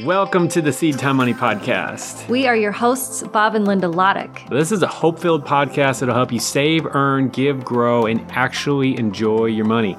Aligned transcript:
Welcome 0.00 0.48
to 0.48 0.62
the 0.62 0.72
Seed 0.72 0.98
Time 0.98 1.16
Money 1.18 1.34
Podcast. 1.34 2.26
We 2.26 2.46
are 2.46 2.56
your 2.56 2.72
hosts, 2.72 3.22
Bob 3.24 3.54
and 3.54 3.66
Linda 3.66 3.88
Lotich. 3.88 4.48
This 4.48 4.72
is 4.72 4.82
a 4.82 4.86
hope 4.86 5.18
filled 5.18 5.44
podcast 5.44 6.00
that'll 6.00 6.14
help 6.14 6.32
you 6.32 6.40
save, 6.40 6.86
earn, 6.86 7.28
give, 7.28 7.62
grow, 7.62 8.06
and 8.06 8.24
actually 8.30 8.96
enjoy 8.96 9.44
your 9.46 9.66
money. 9.66 9.94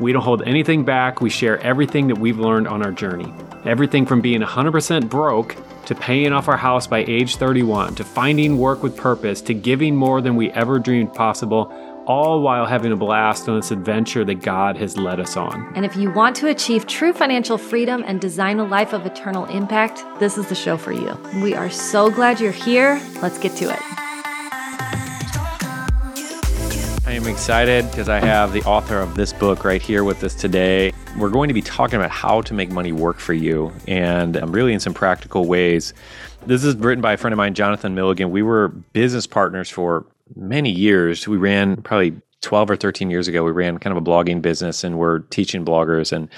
We 0.00 0.12
don't 0.12 0.22
hold 0.22 0.42
anything 0.42 0.84
back. 0.84 1.20
We 1.20 1.28
share 1.28 1.58
everything 1.58 2.06
that 2.06 2.18
we've 2.18 2.38
learned 2.38 2.68
on 2.68 2.84
our 2.84 2.92
journey. 2.92 3.34
Everything 3.64 4.06
from 4.06 4.20
being 4.20 4.42
100% 4.42 5.08
broke 5.08 5.56
to 5.86 5.94
paying 5.96 6.32
off 6.32 6.46
our 6.46 6.56
house 6.56 6.86
by 6.86 6.98
age 7.08 7.34
31 7.34 7.96
to 7.96 8.04
finding 8.04 8.58
work 8.58 8.84
with 8.84 8.96
purpose 8.96 9.40
to 9.42 9.54
giving 9.54 9.96
more 9.96 10.20
than 10.20 10.36
we 10.36 10.52
ever 10.52 10.78
dreamed 10.78 11.14
possible 11.14 11.91
all 12.06 12.40
while 12.40 12.66
having 12.66 12.92
a 12.92 12.96
blast 12.96 13.48
on 13.48 13.56
this 13.56 13.70
adventure 13.70 14.24
that 14.24 14.42
God 14.42 14.76
has 14.76 14.96
led 14.96 15.20
us 15.20 15.36
on. 15.36 15.72
And 15.74 15.84
if 15.84 15.96
you 15.96 16.10
want 16.10 16.34
to 16.36 16.48
achieve 16.48 16.86
true 16.86 17.12
financial 17.12 17.58
freedom 17.58 18.02
and 18.06 18.20
design 18.20 18.58
a 18.58 18.64
life 18.64 18.92
of 18.92 19.06
eternal 19.06 19.44
impact, 19.46 20.04
this 20.18 20.36
is 20.36 20.48
the 20.48 20.54
show 20.54 20.76
for 20.76 20.92
you. 20.92 21.16
We 21.42 21.54
are 21.54 21.70
so 21.70 22.10
glad 22.10 22.40
you're 22.40 22.52
here. 22.52 23.00
Let's 23.22 23.38
get 23.38 23.56
to 23.56 23.70
it. 23.70 23.80
I 27.06 27.16
am 27.16 27.26
excited 27.26 27.88
because 27.90 28.08
I 28.08 28.20
have 28.20 28.52
the 28.52 28.62
author 28.62 28.98
of 28.98 29.14
this 29.16 29.32
book 29.32 29.64
right 29.64 29.82
here 29.82 30.02
with 30.02 30.24
us 30.24 30.34
today. 30.34 30.92
We're 31.18 31.28
going 31.28 31.48
to 31.48 31.54
be 31.54 31.60
talking 31.60 31.96
about 31.96 32.10
how 32.10 32.40
to 32.40 32.54
make 32.54 32.70
money 32.70 32.92
work 32.92 33.18
for 33.18 33.34
you 33.34 33.70
and 33.86 34.36
um, 34.38 34.50
really 34.50 34.72
in 34.72 34.80
some 34.80 34.94
practical 34.94 35.44
ways. 35.44 35.92
This 36.46 36.64
is 36.64 36.74
written 36.76 37.02
by 37.02 37.12
a 37.12 37.16
friend 37.18 37.34
of 37.34 37.36
mine, 37.36 37.52
Jonathan 37.52 37.94
Milligan. 37.94 38.30
We 38.30 38.42
were 38.42 38.68
business 38.68 39.26
partners 39.26 39.68
for 39.68 40.06
many 40.36 40.70
years. 40.70 41.26
We 41.26 41.36
ran 41.36 41.82
probably 41.82 42.20
12 42.42 42.70
or 42.70 42.76
13 42.76 43.10
years 43.10 43.28
ago, 43.28 43.44
we 43.44 43.52
ran 43.52 43.78
kind 43.78 43.96
of 43.96 44.02
a 44.02 44.04
blogging 44.04 44.42
business 44.42 44.84
and 44.84 44.98
we're 44.98 45.20
teaching 45.20 45.64
bloggers. 45.64 46.12
And, 46.12 46.28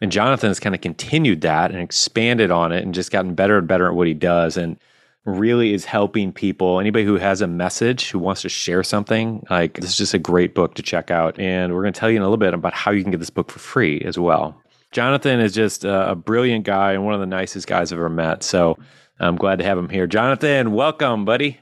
and 0.00 0.10
Jonathan 0.10 0.48
has 0.48 0.58
kind 0.58 0.74
of 0.74 0.80
continued 0.80 1.42
that 1.42 1.70
and 1.70 1.80
expanded 1.80 2.50
on 2.50 2.72
it 2.72 2.82
and 2.82 2.94
just 2.94 3.12
gotten 3.12 3.34
better 3.34 3.58
and 3.58 3.68
better 3.68 3.86
at 3.86 3.94
what 3.94 4.06
he 4.06 4.14
does. 4.14 4.56
And 4.56 4.78
really 5.24 5.72
is 5.74 5.84
helping 5.84 6.32
people. 6.32 6.80
Anybody 6.80 7.04
who 7.04 7.16
has 7.16 7.40
a 7.40 7.46
message, 7.46 8.10
who 8.10 8.18
wants 8.18 8.42
to 8.42 8.48
share 8.48 8.82
something, 8.82 9.44
like 9.50 9.74
this 9.74 9.90
is 9.90 9.96
just 9.96 10.14
a 10.14 10.18
great 10.18 10.54
book 10.54 10.74
to 10.74 10.82
check 10.82 11.10
out. 11.10 11.38
And 11.38 11.74
we're 11.74 11.82
going 11.82 11.92
to 11.92 12.00
tell 12.00 12.10
you 12.10 12.16
in 12.16 12.22
a 12.22 12.24
little 12.24 12.38
bit 12.38 12.54
about 12.54 12.72
how 12.72 12.90
you 12.90 13.02
can 13.02 13.10
get 13.10 13.20
this 13.20 13.30
book 13.30 13.50
for 13.50 13.58
free 13.58 14.00
as 14.00 14.18
well. 14.18 14.60
Jonathan 14.92 15.38
is 15.38 15.52
just 15.52 15.84
a, 15.84 16.12
a 16.12 16.14
brilliant 16.14 16.64
guy 16.64 16.92
and 16.92 17.04
one 17.04 17.14
of 17.14 17.20
the 17.20 17.26
nicest 17.26 17.66
guys 17.66 17.92
I've 17.92 17.98
ever 17.98 18.08
met. 18.08 18.42
So 18.42 18.78
I'm 19.20 19.36
glad 19.36 19.58
to 19.58 19.64
have 19.64 19.78
him 19.78 19.88
here. 19.88 20.06
Jonathan, 20.06 20.72
welcome, 20.72 21.24
buddy. 21.24 21.59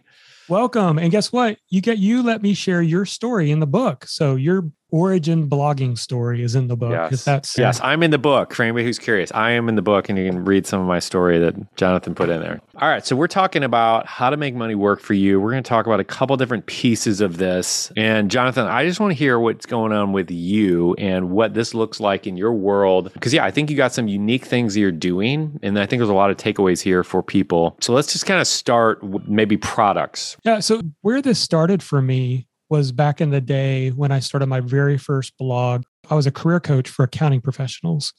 Welcome. 0.49 0.99
And 0.99 1.11
guess 1.11 1.31
what? 1.31 1.59
You 1.69 1.83
get 1.83 1.99
you 1.99 2.23
let 2.23 2.41
me 2.41 2.55
share 2.55 2.81
your 2.81 3.05
story 3.05 3.51
in 3.51 3.61
the 3.61 3.67
book. 3.67 4.07
So 4.07 4.35
your 4.35 4.71
origin 4.91 5.49
blogging 5.49 5.99
story 5.99 6.43
is 6.43 6.55
in 6.55 6.69
the 6.69 6.77
book. 6.77 6.93
Yes. 6.93 7.25
that's 7.25 7.59
yes, 7.59 7.81
I'm 7.83 8.03
in 8.03 8.11
the 8.11 8.19
book. 8.19 8.55
For 8.55 8.63
anybody 8.63 8.85
who's 8.85 8.99
curious, 8.99 9.31
I 9.33 9.51
am 9.51 9.69
in 9.69 9.75
the 9.75 9.83
book, 9.83 10.09
and 10.09 10.19
you 10.19 10.29
can 10.29 10.45
read 10.45 10.67
some 10.67 10.81
of 10.81 10.87
my 10.87 10.99
story 10.99 11.39
that 11.39 11.77
Jonathan 11.77 12.15
put 12.15 12.29
in 12.29 12.41
there. 12.41 12.61
All 12.77 12.89
right, 12.89 13.05
so 13.05 13.17
we're 13.17 13.27
talking 13.27 13.65
about 13.65 14.07
how 14.07 14.31
to 14.31 14.37
make 14.37 14.55
money 14.55 14.75
work 14.75 15.01
for 15.01 15.15
you. 15.15 15.41
We're 15.41 15.51
going 15.51 15.63
to 15.63 15.69
talk 15.69 15.87
about 15.87 16.01
a 16.01 16.05
couple 16.05 16.37
different 16.37 16.67
pieces 16.67 17.21
of 17.21 17.39
this. 17.39 17.93
And 17.97 18.31
Jonathan, 18.31 18.67
I 18.67 18.85
just 18.85 19.01
want 19.01 19.11
to 19.11 19.19
hear 19.19 19.39
what's 19.39 19.67
going 19.67 19.93
on 19.93 20.13
with 20.13 20.31
you 20.31 20.95
and 20.95 21.31
what 21.31 21.55
this 21.55 21.75
looks 21.75 22.01
like 22.01 22.27
in 22.27 22.37
your 22.37 22.53
world. 22.53 23.13
Because 23.13 23.35
yeah, 23.35 23.45
I 23.45 23.51
think 23.51 23.71
you 23.71 23.77
got 23.77 23.93
some 23.93 24.09
unique 24.09 24.45
things 24.45 24.77
you're 24.77 24.93
doing, 24.93 25.59
and 25.63 25.79
I 25.79 25.87
think 25.87 26.01
there's 26.01 26.11
a 26.11 26.15
lot 26.15 26.31
of 26.31 26.37
takeaways 26.37 26.81
here 26.81 27.05
for 27.05 27.23
people. 27.23 27.77
So 27.81 27.93
let's 27.93 28.13
just 28.13 28.27
kind 28.27 28.41
of 28.41 28.47
start 28.47 29.03
with 29.03 29.29
maybe 29.29 29.57
products. 29.57 30.37
Yeah. 30.45 30.61
So 30.61 30.83
where 31.03 31.21
this 31.21 31.39
started 31.39 31.83
for 31.83 32.01
me 32.01 32.48
was 32.69 32.93
back 32.93 33.21
in 33.21 33.31
the 33.31 33.41
day 33.41 33.91
when 33.91 34.13
I 34.13 34.21
started 34.21 34.47
my 34.47 34.61
very 34.61 34.99
first 34.99 35.37
blog. 35.39 35.85
I 36.11 36.15
was 36.15 36.27
a 36.27 36.31
career 36.31 36.61
coach 36.61 36.89
for 36.89 37.05
accounting 37.05 37.41
professionals. 37.41 38.13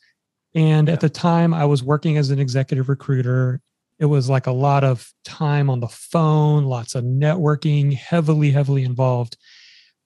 And 0.56 0.88
yeah. 0.88 0.94
at 0.94 1.02
the 1.02 1.10
time, 1.10 1.54
I 1.54 1.66
was 1.66 1.84
working 1.84 2.18
as 2.18 2.30
an 2.32 2.40
executive 2.40 2.90
recruiter. 2.90 3.62
It 4.00 4.06
was 4.06 4.30
like 4.30 4.48
a 4.48 4.52
lot 4.52 4.84
of 4.84 5.12
time 5.24 5.70
on 5.70 5.80
the 5.80 5.88
phone, 5.88 6.66
lots 6.66 6.96
of 6.96 7.04
networking, 7.04 7.94
heavily, 7.94 8.52
heavily 8.52 8.84
involved. 8.84 9.38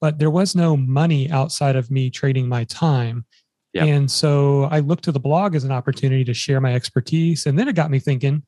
But 0.02 0.20
there 0.20 0.32
was 0.32 0.56
no 0.56 0.76
money 0.76 1.32
outside 1.32 1.76
of 1.76 1.90
me 1.90 2.10
trading 2.10 2.50
my 2.50 2.66
time. 2.66 3.26
Yeah. 3.74 3.86
And 3.86 4.12
so 4.12 4.64
I 4.64 4.80
looked 4.80 5.06
to 5.06 5.12
the 5.12 5.20
blog 5.20 5.56
as 5.56 5.64
an 5.64 5.72
opportunity 5.72 6.24
to 6.26 6.34
share 6.34 6.60
my 6.60 6.74
expertise. 6.74 7.46
And 7.46 7.58
then 7.58 7.68
it 7.68 7.76
got 7.76 7.90
me 7.90 8.00
thinking, 8.00 8.44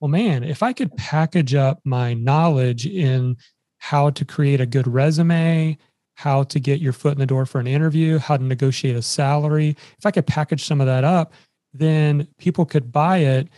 well, 0.00 0.08
man, 0.08 0.42
if 0.44 0.62
I 0.62 0.72
could 0.72 0.96
package 0.96 1.54
up 1.54 1.80
my 1.84 2.14
knowledge 2.14 2.86
in 2.86 3.36
how 3.84 4.08
to 4.08 4.24
create 4.24 4.62
a 4.62 4.66
good 4.66 4.88
resume, 4.88 5.76
how 6.14 6.42
to 6.42 6.58
get 6.58 6.80
your 6.80 6.94
foot 6.94 7.12
in 7.12 7.18
the 7.18 7.26
door 7.26 7.44
for 7.44 7.60
an 7.60 7.66
interview, 7.66 8.16
how 8.16 8.34
to 8.34 8.42
negotiate 8.42 8.96
a 8.96 9.02
salary. 9.02 9.76
If 9.98 10.06
I 10.06 10.10
could 10.10 10.26
package 10.26 10.64
some 10.64 10.80
of 10.80 10.86
that 10.86 11.04
up, 11.04 11.34
then 11.74 12.26
people 12.38 12.64
could 12.64 12.90
buy 12.90 13.18
it 13.18 13.48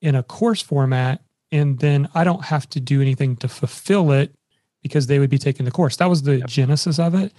in 0.00 0.14
a 0.14 0.22
course 0.22 0.62
format. 0.62 1.20
And 1.50 1.80
then 1.80 2.08
I 2.14 2.22
don't 2.22 2.44
have 2.44 2.68
to 2.70 2.80
do 2.80 3.02
anything 3.02 3.34
to 3.38 3.48
fulfill 3.48 4.12
it 4.12 4.32
because 4.84 5.08
they 5.08 5.18
would 5.18 5.30
be 5.30 5.38
taking 5.38 5.64
the 5.64 5.72
course. 5.72 5.96
That 5.96 6.08
was 6.08 6.22
the 6.22 6.36
yep. 6.36 6.46
genesis 6.46 7.00
of 7.00 7.16
it. 7.16 7.32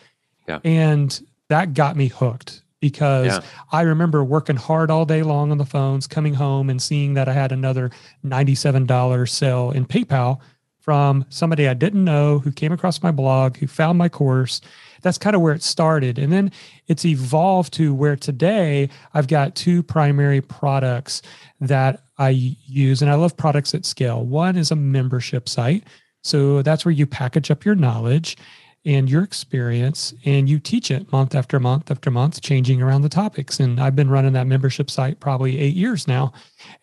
Yeah. 0.50 0.60
And 0.66 1.18
that 1.48 1.74
got 1.76 1.96
me 1.96 2.08
hooked 2.08 2.62
because 2.82 3.28
yeah. 3.28 3.42
I 3.72 3.84
remember 3.84 4.22
working 4.22 4.58
hard 4.58 4.92
all 4.92 5.06
day 5.06 5.24
long 5.24 5.50
on 5.52 5.60
the 5.60 5.66
phones, 5.66 6.08
coming 6.08 6.34
home 6.34 6.70
and 6.70 6.82
seeing 6.82 7.14
that 7.14 7.30
I 7.30 7.34
had 7.34 7.54
another 7.54 7.90
$97 8.26 9.30
sale 9.30 9.72
in 9.72 9.86
PayPal 9.86 10.42
from 10.88 11.26
somebody 11.28 11.68
I 11.68 11.74
didn't 11.74 12.06
know 12.06 12.40
who 12.40 12.50
came 12.50 12.72
across 12.72 13.04
my 13.04 13.12
blog, 13.12 13.58
who 13.58 13.68
found 13.68 13.98
my 13.98 14.08
course. 14.08 14.62
That's 15.02 15.18
kind 15.18 15.36
of 15.36 15.42
where 15.42 15.54
it 15.54 15.62
started. 15.62 16.18
And 16.18 16.32
then 16.32 16.50
it's 16.88 17.04
evolved 17.04 17.74
to 17.74 17.94
where 17.94 18.16
today 18.16 18.88
I've 19.14 19.28
got 19.28 19.54
two 19.54 19.84
primary 19.84 20.40
products 20.40 21.22
that 21.60 22.04
I 22.18 22.30
use, 22.30 23.02
and 23.02 23.12
I 23.12 23.16
love 23.16 23.36
products 23.36 23.76
at 23.76 23.86
scale. 23.86 24.24
One 24.24 24.56
is 24.56 24.72
a 24.72 24.78
membership 24.78 25.50
site. 25.50 25.84
So 26.24 26.62
that's 26.62 26.86
where 26.86 26.94
you 26.94 27.06
package 27.06 27.52
up 27.52 27.66
your 27.66 27.76
knowledge 27.76 28.38
and 28.86 29.10
your 29.10 29.24
experience 29.24 30.14
and 30.24 30.48
you 30.48 30.58
teach 30.58 30.90
it 30.90 31.12
month 31.12 31.36
after 31.36 31.60
month 31.60 31.92
after 31.92 32.10
month, 32.10 32.40
changing 32.40 32.82
around 32.82 33.02
the 33.02 33.10
topics. 33.10 33.60
And 33.60 33.82
I've 33.82 33.98
been 33.98 34.10
running 34.10 34.32
that 34.34 34.48
membership 34.48 34.90
site 34.90 35.20
probably 35.20 35.60
eight 35.60 35.76
years 35.76 36.08
now, 36.08 36.32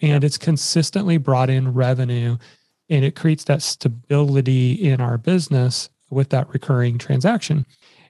and 0.03 0.25
it's 0.25 0.37
consistently 0.37 1.17
brought 1.17 1.49
in 1.49 1.73
revenue 1.73 2.37
and 2.95 3.05
it 3.05 3.17
creates 3.17 3.45
that 3.45 3.63
stability 3.63 4.73
in 4.73 5.01
our 5.01 5.19
business 5.19 5.91
with 6.11 6.31
that 6.31 6.49
recurring 6.53 6.97
transaction. 6.97 7.67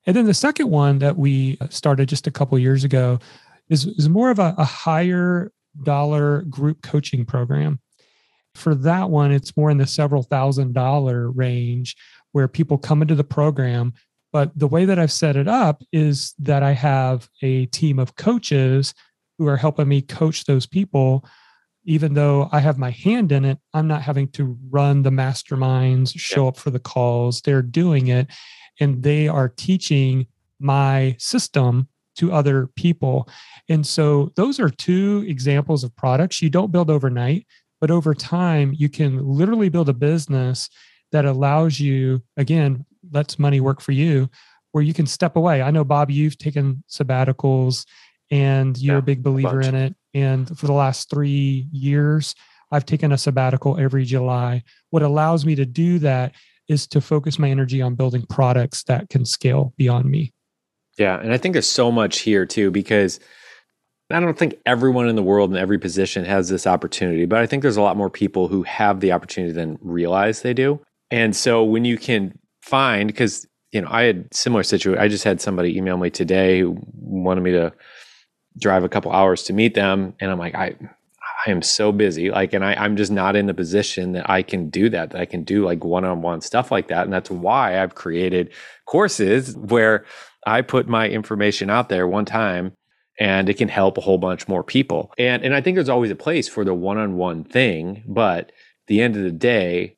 And 0.06 0.14
then 0.14 0.26
the 0.26 0.34
second 0.34 0.70
one 0.70 0.98
that 0.98 1.16
we 1.16 1.56
uh, 1.60 1.68
started 1.70 2.08
just 2.08 2.26
a 2.26 2.30
couple 2.30 2.58
years 2.58 2.84
ago 2.84 3.18
is, 3.70 3.86
is 3.86 4.08
more 4.08 4.30
of 4.30 4.38
a, 4.38 4.54
a 4.58 4.64
higher 4.64 5.50
dollar 5.82 6.42
group 6.42 6.82
coaching 6.82 7.24
program. 7.24 7.80
For 8.54 8.74
that 8.74 9.08
one, 9.10 9.32
it's 9.32 9.56
more 9.56 9.70
in 9.70 9.78
the 9.78 9.86
several 9.86 10.22
thousand 10.22 10.74
dollar 10.74 11.30
range 11.30 11.96
where 12.32 12.46
people 12.46 12.76
come 12.76 13.00
into 13.00 13.14
the 13.14 13.24
program. 13.24 13.94
But 14.32 14.56
the 14.58 14.68
way 14.68 14.84
that 14.84 14.98
I've 14.98 15.12
set 15.12 15.36
it 15.36 15.48
up 15.48 15.82
is 15.92 16.34
that 16.40 16.62
I 16.62 16.72
have 16.72 17.28
a 17.42 17.66
team 17.66 17.98
of 17.98 18.16
coaches 18.16 18.92
who 19.38 19.48
are 19.48 19.56
helping 19.56 19.88
me 19.88 20.02
coach 20.02 20.44
those 20.44 20.66
people 20.66 21.24
even 21.84 22.14
though 22.14 22.48
I 22.52 22.60
have 22.60 22.78
my 22.78 22.90
hand 22.90 23.30
in 23.32 23.44
it, 23.44 23.58
I'm 23.72 23.86
not 23.86 24.02
having 24.02 24.28
to 24.32 24.58
run 24.70 25.02
the 25.02 25.10
masterminds, 25.10 26.18
show 26.18 26.48
up 26.48 26.56
for 26.56 26.70
the 26.70 26.78
calls. 26.78 27.42
They're 27.42 27.62
doing 27.62 28.08
it 28.08 28.28
and 28.80 29.02
they 29.02 29.28
are 29.28 29.48
teaching 29.48 30.26
my 30.58 31.16
system 31.18 31.88
to 32.16 32.32
other 32.32 32.68
people. 32.76 33.28
And 33.68 33.86
so 33.86 34.32
those 34.36 34.60
are 34.60 34.70
two 34.70 35.24
examples 35.26 35.84
of 35.84 35.94
products 35.96 36.40
you 36.40 36.50
don't 36.50 36.72
build 36.72 36.90
overnight, 36.90 37.46
but 37.80 37.90
over 37.90 38.14
time, 38.14 38.72
you 38.74 38.88
can 38.88 39.18
literally 39.24 39.68
build 39.68 39.88
a 39.88 39.94
business 39.94 40.70
that 41.12 41.24
allows 41.24 41.80
you, 41.80 42.22
again, 42.36 42.84
lets 43.12 43.38
money 43.38 43.60
work 43.60 43.80
for 43.80 43.92
you, 43.92 44.30
where 44.72 44.82
you 44.82 44.94
can 44.94 45.06
step 45.06 45.36
away. 45.36 45.60
I 45.62 45.70
know, 45.70 45.84
Bob, 45.84 46.10
you've 46.10 46.38
taken 46.38 46.82
sabbaticals 46.88 47.84
and 48.30 48.76
you're 48.78 48.96
yeah, 48.96 49.00
a 49.00 49.02
big 49.02 49.22
believer 49.22 49.60
a 49.60 49.66
in 49.66 49.74
it. 49.74 49.94
And 50.14 50.56
for 50.58 50.66
the 50.66 50.72
last 50.72 51.10
three 51.10 51.68
years, 51.72 52.34
I've 52.70 52.86
taken 52.86 53.12
a 53.12 53.18
sabbatical 53.18 53.78
every 53.78 54.04
July. 54.04 54.62
What 54.90 55.02
allows 55.02 55.44
me 55.44 55.54
to 55.56 55.66
do 55.66 55.98
that 56.00 56.32
is 56.68 56.86
to 56.88 57.00
focus 57.00 57.38
my 57.38 57.50
energy 57.50 57.82
on 57.82 57.94
building 57.94 58.24
products 58.28 58.84
that 58.84 59.10
can 59.10 59.24
scale 59.24 59.74
beyond 59.76 60.06
me. 60.06 60.32
Yeah. 60.98 61.20
And 61.20 61.32
I 61.32 61.36
think 61.36 61.52
there's 61.52 61.66
so 61.66 61.92
much 61.92 62.20
here 62.20 62.46
too, 62.46 62.70
because 62.70 63.20
I 64.10 64.20
don't 64.20 64.38
think 64.38 64.54
everyone 64.64 65.08
in 65.08 65.16
the 65.16 65.22
world 65.22 65.50
in 65.50 65.56
every 65.56 65.78
position 65.78 66.24
has 66.24 66.48
this 66.48 66.66
opportunity, 66.66 67.24
but 67.24 67.40
I 67.40 67.46
think 67.46 67.62
there's 67.62 67.76
a 67.76 67.82
lot 67.82 67.96
more 67.96 68.10
people 68.10 68.48
who 68.48 68.62
have 68.62 69.00
the 69.00 69.12
opportunity 69.12 69.52
than 69.52 69.78
realize 69.80 70.42
they 70.42 70.54
do. 70.54 70.80
And 71.10 71.34
so 71.34 71.64
when 71.64 71.84
you 71.84 71.98
can 71.98 72.38
find, 72.62 73.08
because, 73.08 73.46
you 73.72 73.80
know, 73.80 73.88
I 73.90 74.04
had 74.04 74.32
similar 74.32 74.62
situation. 74.62 75.00
I 75.00 75.08
just 75.08 75.24
had 75.24 75.40
somebody 75.40 75.76
email 75.76 75.96
me 75.96 76.10
today 76.10 76.60
who 76.60 76.78
wanted 76.94 77.42
me 77.42 77.52
to 77.52 77.72
drive 78.58 78.84
a 78.84 78.88
couple 78.88 79.12
hours 79.12 79.42
to 79.44 79.52
meet 79.52 79.74
them 79.74 80.14
and 80.20 80.30
i'm 80.30 80.38
like 80.38 80.54
i 80.54 80.74
i 81.46 81.50
am 81.50 81.62
so 81.62 81.92
busy 81.92 82.30
like 82.30 82.52
and 82.52 82.64
I, 82.64 82.74
i'm 82.74 82.96
just 82.96 83.12
not 83.12 83.36
in 83.36 83.46
the 83.46 83.54
position 83.54 84.12
that 84.12 84.28
i 84.28 84.42
can 84.42 84.70
do 84.70 84.88
that 84.90 85.10
that 85.10 85.20
i 85.20 85.24
can 85.24 85.44
do 85.44 85.64
like 85.64 85.84
one-on-one 85.84 86.40
stuff 86.40 86.70
like 86.70 86.88
that 86.88 87.04
and 87.04 87.12
that's 87.12 87.30
why 87.30 87.82
i've 87.82 87.94
created 87.94 88.52
courses 88.86 89.56
where 89.56 90.04
i 90.46 90.62
put 90.62 90.88
my 90.88 91.08
information 91.08 91.70
out 91.70 91.88
there 91.88 92.06
one 92.06 92.24
time 92.24 92.72
and 93.18 93.48
it 93.48 93.54
can 93.54 93.68
help 93.68 93.96
a 93.96 94.00
whole 94.00 94.18
bunch 94.18 94.48
more 94.48 94.64
people. 94.64 95.12
And 95.18 95.44
and 95.44 95.54
I 95.54 95.60
think 95.60 95.76
there's 95.76 95.88
always 95.88 96.10
a 96.10 96.16
place 96.16 96.48
for 96.48 96.64
the 96.64 96.74
one-on-one 96.74 97.44
thing, 97.44 98.02
but 98.06 98.52
the 98.86 99.00
end 99.00 99.16
of 99.16 99.22
the 99.22 99.32
day, 99.32 99.96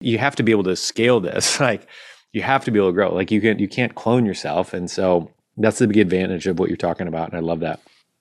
you 0.00 0.18
have 0.18 0.36
to 0.36 0.42
be 0.42 0.52
able 0.52 0.64
to 0.64 0.76
scale 0.76 1.20
this. 1.20 1.60
Like 1.70 1.86
you 2.32 2.42
have 2.42 2.64
to 2.64 2.70
be 2.70 2.78
able 2.78 2.90
to 2.90 2.94
grow. 2.94 3.14
Like 3.14 3.30
you 3.30 3.40
can 3.40 3.58
you 3.58 3.68
can't 3.68 3.94
clone 3.94 4.26
yourself. 4.26 4.72
And 4.72 4.90
so 4.90 5.30
that's 5.56 5.78
the 5.78 5.88
big 5.88 5.98
advantage 5.98 6.46
of 6.46 6.58
what 6.58 6.68
you're 6.68 6.76
talking 6.76 7.08
about. 7.08 7.28
And 7.28 7.36
I 7.36 7.40
love 7.40 7.60
that. 7.60 7.80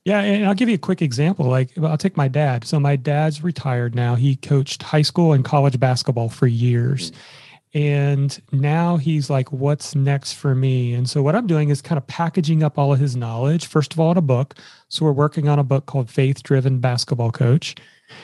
Yeah, 0.10 0.22
and 0.22 0.48
I'll 0.48 0.56
give 0.56 0.70
you 0.70 0.76
a 0.76 0.80
quick 0.80 1.02
example. 1.04 1.46
Like 1.46 1.78
I'll 1.78 1.98
take 1.98 2.18
my 2.18 2.28
dad. 2.28 2.66
So 2.66 2.80
my 2.80 2.96
dad's 2.96 3.44
retired 3.44 3.94
now. 3.94 4.16
He 4.16 4.36
coached 4.36 4.82
high 4.82 5.04
school 5.04 5.34
and 5.34 5.46
college 5.46 5.80
basketball 5.80 6.30
for 6.30 6.48
years. 6.48 7.12
Mm-hmm 7.12 7.20
and 7.74 8.42
now 8.52 8.98
he's 8.98 9.30
like 9.30 9.52
what's 9.52 9.94
next 9.94 10.34
for 10.34 10.56
me 10.56 10.94
and 10.94 11.08
so 11.08 11.22
what 11.22 11.36
i'm 11.36 11.46
doing 11.46 11.70
is 11.70 11.82
kind 11.84 11.98
of 11.98 12.08
packaging 12.08 12.64
up 12.64 12.80
all 12.80 12.92
of 12.92 13.00
his 13.00 13.16
knowledge 13.16 13.68
first 13.68 13.94
of 13.94 14.00
all 14.00 14.12
in 14.12 14.18
a 14.18 14.22
book 14.22 14.56
so 14.88 15.06
we're 15.06 15.12
working 15.12 15.48
on 15.48 15.60
a 15.60 15.64
book 15.64 15.86
called 15.86 16.10
faith 16.10 16.42
driven 16.42 16.80
basketball 16.80 17.32
coach 17.32 17.76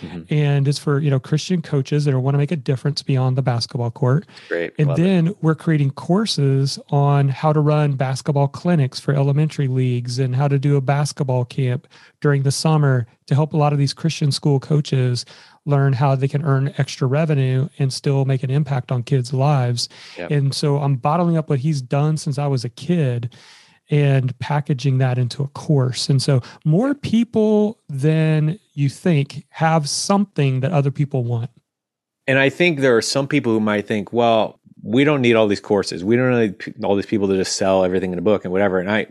mm-hmm. 0.02 0.22
and 0.34 0.68
it's 0.68 0.80
for 0.80 1.00
you 1.00 1.10
know 1.10 1.20
christian 1.20 1.62
coaches 1.62 2.06
that 2.06 2.18
want 2.20 2.34
to 2.34 2.38
make 2.38 2.52
a 2.52 2.56
difference 2.56 3.02
beyond 3.02 3.38
the 3.38 3.42
basketball 3.42 3.92
court 3.92 4.26
great 4.48 4.74
and 4.78 4.90
Love 4.90 4.98
then 4.98 5.28
it. 5.28 5.38
we're 5.42 5.56
creating 5.56 5.92
courses 5.92 6.80
on 6.90 7.30
how 7.30 7.52
to 7.54 7.60
run 7.60 7.94
basketball 7.94 8.48
clinics 8.48 9.00
for 9.00 9.14
elementary 9.14 9.68
leagues 9.68 10.20
and 10.20 10.36
how 10.36 10.48
to 10.48 10.58
do 10.58 10.76
a 10.76 10.82
basketball 10.82 11.46
camp 11.46 11.88
during 12.22 12.44
the 12.44 12.52
summer 12.52 13.08
to 13.28 13.36
help 13.36 13.54
a 13.54 13.58
lot 13.58 13.74
of 13.74 13.80
these 13.80 13.94
christian 13.94 14.32
school 14.32 14.60
coaches 14.60 15.26
learn 15.66 15.94
how 15.94 16.16
they 16.16 16.28
can 16.28 16.44
earn 16.44 16.74
extra 16.78 17.08
revenue 17.08 17.68
and 17.80 17.92
still 17.92 18.26
make 18.26 18.44
an 18.44 18.52
impact 18.52 18.92
on 18.92 19.04
kids' 19.04 19.34
lives. 19.34 19.90
Yep. 20.18 20.32
And 20.32 20.54
so 20.54 20.78
I'm 20.78 20.96
bottling 20.96 21.38
up 21.38 21.50
what 21.50 21.60
he's 21.60 21.82
done 21.82 22.18
since 22.18 22.38
I 22.38 22.48
was 22.48 22.64
a 22.64 22.70
kid 22.70 23.34
and 23.90 24.38
packaging 24.40 25.00
that 25.00 25.18
into 25.18 25.44
a 25.44 25.48
course. 25.50 26.10
And 26.10 26.22
so 26.22 26.42
more 26.64 26.94
people 26.94 27.80
than 27.90 28.60
you 28.76 28.90
think 28.90 29.46
have 29.50 29.90
something 29.90 30.60
that 30.60 30.72
other 30.72 30.92
people 30.92 31.24
want. 31.24 31.50
And 32.28 32.40
I 32.40 32.50
think 32.50 32.80
there 32.80 32.98
are 32.98 33.02
some 33.02 33.28
people 33.28 33.52
who 33.52 33.60
might 33.60 33.88
think, 33.88 34.12
well, 34.12 34.60
we 34.82 35.04
don't 35.04 35.22
need 35.22 35.36
all 35.36 35.48
these 35.48 35.60
courses. 35.60 36.04
We 36.04 36.16
don't 36.16 36.38
need 36.38 36.84
all 36.84 36.96
these 36.96 37.06
people 37.06 37.28
to 37.28 37.38
just 37.38 37.56
sell 37.56 37.84
everything 37.84 38.14
in 38.14 38.20
a 38.20 38.22
book 38.22 38.46
and 38.46 38.52
whatever. 38.52 38.80
And 38.80 38.90
I 38.90 39.08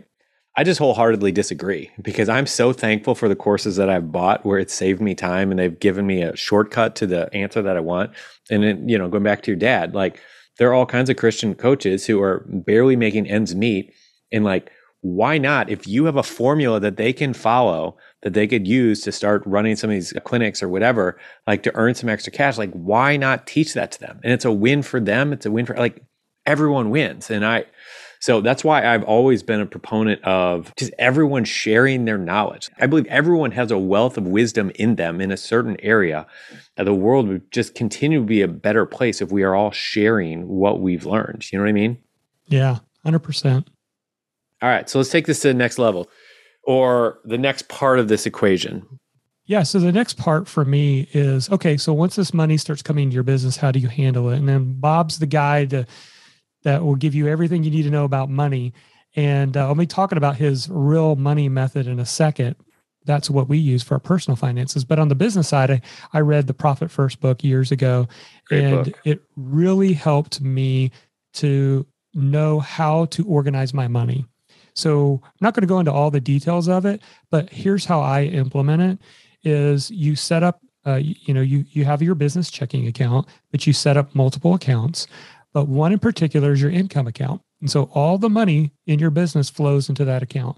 I 0.57 0.63
just 0.63 0.79
wholeheartedly 0.79 1.33
disagree 1.33 1.91
because 2.01 2.29
I'm 2.29 2.47
so 2.47 2.71
thankful 2.71 3.13
for 3.13 3.27
the 3.27 3.35
courses 3.35 3.75
that 3.75 3.89
I've 3.89 4.13
bought 4.13 4.45
where 4.45 4.57
it 4.57 4.71
saved 4.71 5.01
me 5.01 5.13
time 5.13 5.51
and 5.51 5.59
they've 5.59 5.77
given 5.77 6.07
me 6.07 6.21
a 6.21 6.35
shortcut 6.35 6.95
to 6.97 7.07
the 7.07 7.33
answer 7.33 7.61
that 7.61 7.75
I 7.75 7.81
want. 7.81 8.11
And 8.49 8.63
then, 8.63 8.87
you 8.87 8.97
know, 8.97 9.09
going 9.09 9.23
back 9.23 9.41
to 9.43 9.51
your 9.51 9.59
dad, 9.59 9.93
like 9.93 10.21
there 10.57 10.69
are 10.69 10.73
all 10.73 10.85
kinds 10.85 11.09
of 11.09 11.17
Christian 11.17 11.55
coaches 11.55 12.05
who 12.05 12.21
are 12.21 12.45
barely 12.47 12.95
making 12.95 13.29
ends 13.29 13.53
meet. 13.53 13.93
And 14.31 14.45
like, 14.45 14.71
why 15.05 15.37
not? 15.37 15.69
If 15.69 15.87
you 15.87 16.05
have 16.05 16.15
a 16.15 16.23
formula 16.23 16.79
that 16.79 16.97
they 16.97 17.13
can 17.13 17.35
follow 17.35 17.95
that 18.23 18.33
they 18.33 18.47
could 18.47 18.67
use 18.67 19.01
to 19.01 19.11
start 19.11 19.43
running 19.45 19.75
some 19.75 19.91
of 19.91 19.93
these 19.93 20.11
clinics 20.23 20.63
or 20.63 20.67
whatever, 20.67 21.19
like 21.45 21.61
to 21.61 21.75
earn 21.75 21.93
some 21.93 22.09
extra 22.09 22.33
cash, 22.33 22.57
like 22.57 22.71
why 22.71 23.15
not 23.15 23.45
teach 23.45 23.75
that 23.75 23.91
to 23.91 23.99
them? 23.99 24.19
And 24.23 24.33
it's 24.33 24.45
a 24.45 24.51
win 24.51 24.81
for 24.81 24.99
them. 24.99 25.31
It's 25.31 25.45
a 25.45 25.51
win 25.51 25.67
for 25.67 25.75
like 25.75 26.01
everyone 26.47 26.89
wins. 26.89 27.29
And 27.29 27.45
I, 27.45 27.65
so 28.19 28.41
that's 28.41 28.63
why 28.63 28.83
I've 28.83 29.03
always 29.03 29.43
been 29.43 29.61
a 29.61 29.67
proponent 29.67 30.23
of 30.23 30.73
just 30.75 30.91
everyone 30.97 31.43
sharing 31.43 32.05
their 32.05 32.17
knowledge. 32.17 32.71
I 32.79 32.87
believe 32.87 33.05
everyone 33.05 33.51
has 33.51 33.69
a 33.69 33.77
wealth 33.77 34.17
of 34.17 34.25
wisdom 34.25 34.71
in 34.73 34.95
them 34.95 35.21
in 35.21 35.31
a 35.31 35.37
certain 35.37 35.77
area. 35.81 36.25
The 36.77 36.95
world 36.95 37.27
would 37.27 37.51
just 37.51 37.75
continue 37.75 38.21
to 38.21 38.25
be 38.25 38.41
a 38.41 38.47
better 38.47 38.87
place 38.87 39.21
if 39.21 39.31
we 39.31 39.43
are 39.43 39.53
all 39.53 39.69
sharing 39.69 40.47
what 40.47 40.81
we've 40.81 41.05
learned. 41.05 41.51
You 41.51 41.59
know 41.59 41.65
what 41.65 41.69
I 41.69 41.73
mean? 41.73 41.99
Yeah, 42.47 42.79
100%. 43.05 43.67
All 44.65 44.71
right. 44.71 44.89
So 44.89 44.97
let's 44.97 45.11
take 45.11 45.27
this 45.27 45.41
to 45.41 45.49
the 45.49 45.53
next 45.53 45.77
level 45.77 46.09
or 46.63 47.19
the 47.23 47.37
next 47.37 47.69
part 47.69 47.99
of 47.99 48.07
this 48.07 48.25
equation. 48.25 48.83
Yeah. 49.45 49.61
So 49.61 49.77
the 49.77 49.91
next 49.91 50.17
part 50.17 50.47
for 50.47 50.65
me 50.65 51.07
is 51.13 51.51
okay. 51.51 51.77
So 51.77 51.93
once 51.93 52.15
this 52.15 52.33
money 52.33 52.57
starts 52.57 52.81
coming 52.81 53.03
into 53.03 53.13
your 53.13 53.21
business, 53.21 53.57
how 53.57 53.69
do 53.69 53.77
you 53.77 53.89
handle 53.89 54.31
it? 54.31 54.37
And 54.37 54.49
then 54.49 54.79
Bob's 54.79 55.19
the 55.19 55.27
guy 55.27 55.65
to 55.65 55.85
that 56.63 56.83
will 56.83 56.95
give 56.95 57.13
you 57.13 57.27
everything 57.27 57.63
you 57.63 57.69
need 57.69 57.83
to 57.83 57.91
know 57.91 58.05
about 58.05 58.31
money. 58.31 58.73
And 59.15 59.55
uh, 59.55 59.67
I'll 59.67 59.75
be 59.75 59.85
talking 59.85 60.17
about 60.17 60.37
his 60.37 60.67
real 60.67 61.15
money 61.15 61.47
method 61.47 61.85
in 61.85 61.99
a 61.99 62.05
second. 62.07 62.55
That's 63.05 63.29
what 63.29 63.47
we 63.47 63.59
use 63.59 63.83
for 63.83 63.93
our 63.93 63.99
personal 63.99 64.35
finances. 64.35 64.83
But 64.83 64.97
on 64.97 65.09
the 65.09 65.15
business 65.15 65.47
side, 65.47 65.69
I, 65.69 65.81
I 66.11 66.21
read 66.21 66.47
the 66.47 66.55
Profit 66.55 66.89
First 66.89 67.19
book 67.19 67.43
years 67.43 67.71
ago, 67.71 68.07
Great 68.47 68.63
and 68.63 68.85
book. 68.85 68.99
it 69.05 69.21
really 69.35 69.93
helped 69.93 70.41
me 70.41 70.89
to 71.33 71.85
know 72.15 72.61
how 72.61 73.05
to 73.05 73.23
organize 73.25 73.71
my 73.71 73.87
money. 73.87 74.25
So 74.75 75.21
I'm 75.23 75.31
not 75.41 75.53
going 75.53 75.61
to 75.61 75.67
go 75.67 75.79
into 75.79 75.91
all 75.91 76.11
the 76.11 76.21
details 76.21 76.67
of 76.67 76.85
it, 76.85 77.01
but 77.31 77.49
here's 77.49 77.85
how 77.85 78.01
I 78.01 78.23
implement 78.23 78.81
it: 78.81 78.99
is 79.43 79.89
you 79.89 80.15
set 80.15 80.43
up, 80.43 80.61
uh, 80.85 80.95
you, 80.95 81.15
you 81.21 81.33
know, 81.33 81.41
you 81.41 81.65
you 81.69 81.85
have 81.85 82.01
your 82.01 82.15
business 82.15 82.51
checking 82.51 82.87
account, 82.87 83.27
but 83.51 83.65
you 83.65 83.73
set 83.73 83.97
up 83.97 84.13
multiple 84.13 84.53
accounts 84.53 85.07
but 85.55 85.69
one 85.69 85.93
in 85.93 85.99
particular 85.99 86.51
is 86.51 86.61
your 86.61 86.69
income 86.69 87.07
account. 87.07 87.41
And 87.61 87.71
so 87.71 87.89
all 87.93 88.17
the 88.17 88.29
money 88.29 88.73
in 88.87 88.99
your 88.99 89.09
business 89.09 89.49
flows 89.49 89.87
into 89.87 90.03
that 90.03 90.21
account. 90.21 90.57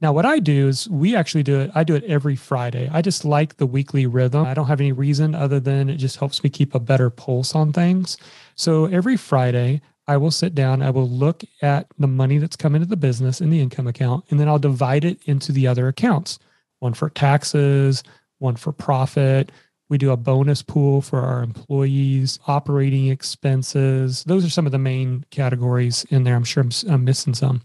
Now, 0.00 0.14
what 0.14 0.24
I 0.24 0.38
do 0.38 0.68
is 0.68 0.88
we 0.88 1.14
actually 1.14 1.42
do 1.42 1.60
it. 1.60 1.70
I 1.74 1.84
do 1.84 1.94
it 1.94 2.04
every 2.04 2.34
Friday. 2.34 2.88
I 2.90 3.02
just 3.02 3.26
like 3.26 3.58
the 3.58 3.66
weekly 3.66 4.06
rhythm. 4.06 4.46
I 4.46 4.54
don't 4.54 4.66
have 4.66 4.80
any 4.80 4.92
reason 4.92 5.34
other 5.34 5.60
than 5.60 5.90
it 5.90 5.96
just 5.96 6.16
helps 6.16 6.42
me 6.42 6.48
keep 6.48 6.74
a 6.74 6.80
better 6.80 7.10
pulse 7.10 7.54
on 7.54 7.74
things. 7.74 8.16
So 8.54 8.86
every 8.86 9.18
Friday, 9.18 9.82
I 10.08 10.16
will 10.16 10.30
sit 10.30 10.54
down, 10.54 10.82
I 10.82 10.90
will 10.90 11.08
look 11.08 11.44
at 11.62 11.86
the 11.98 12.06
money 12.08 12.38
that's 12.38 12.56
come 12.56 12.74
into 12.74 12.88
the 12.88 12.96
business 12.96 13.40
in 13.40 13.50
the 13.50 13.60
income 13.60 13.86
account, 13.86 14.24
and 14.30 14.40
then 14.40 14.48
I'll 14.48 14.58
divide 14.58 15.04
it 15.04 15.20
into 15.26 15.52
the 15.52 15.66
other 15.66 15.86
accounts 15.86 16.38
one 16.80 16.94
for 16.94 17.10
taxes, 17.10 18.04
one 18.38 18.54
for 18.54 18.72
profit, 18.72 19.50
we 19.88 19.98
do 19.98 20.10
a 20.10 20.16
bonus 20.16 20.62
pool 20.62 21.00
for 21.00 21.20
our 21.20 21.42
employees, 21.42 22.38
operating 22.46 23.08
expenses. 23.08 24.22
Those 24.24 24.44
are 24.44 24.50
some 24.50 24.66
of 24.66 24.72
the 24.72 24.78
main 24.78 25.24
categories 25.30 26.04
in 26.10 26.24
there. 26.24 26.36
I'm 26.36 26.44
sure 26.44 26.62
I'm, 26.62 26.70
I'm 26.90 27.04
missing 27.04 27.34
some. 27.34 27.62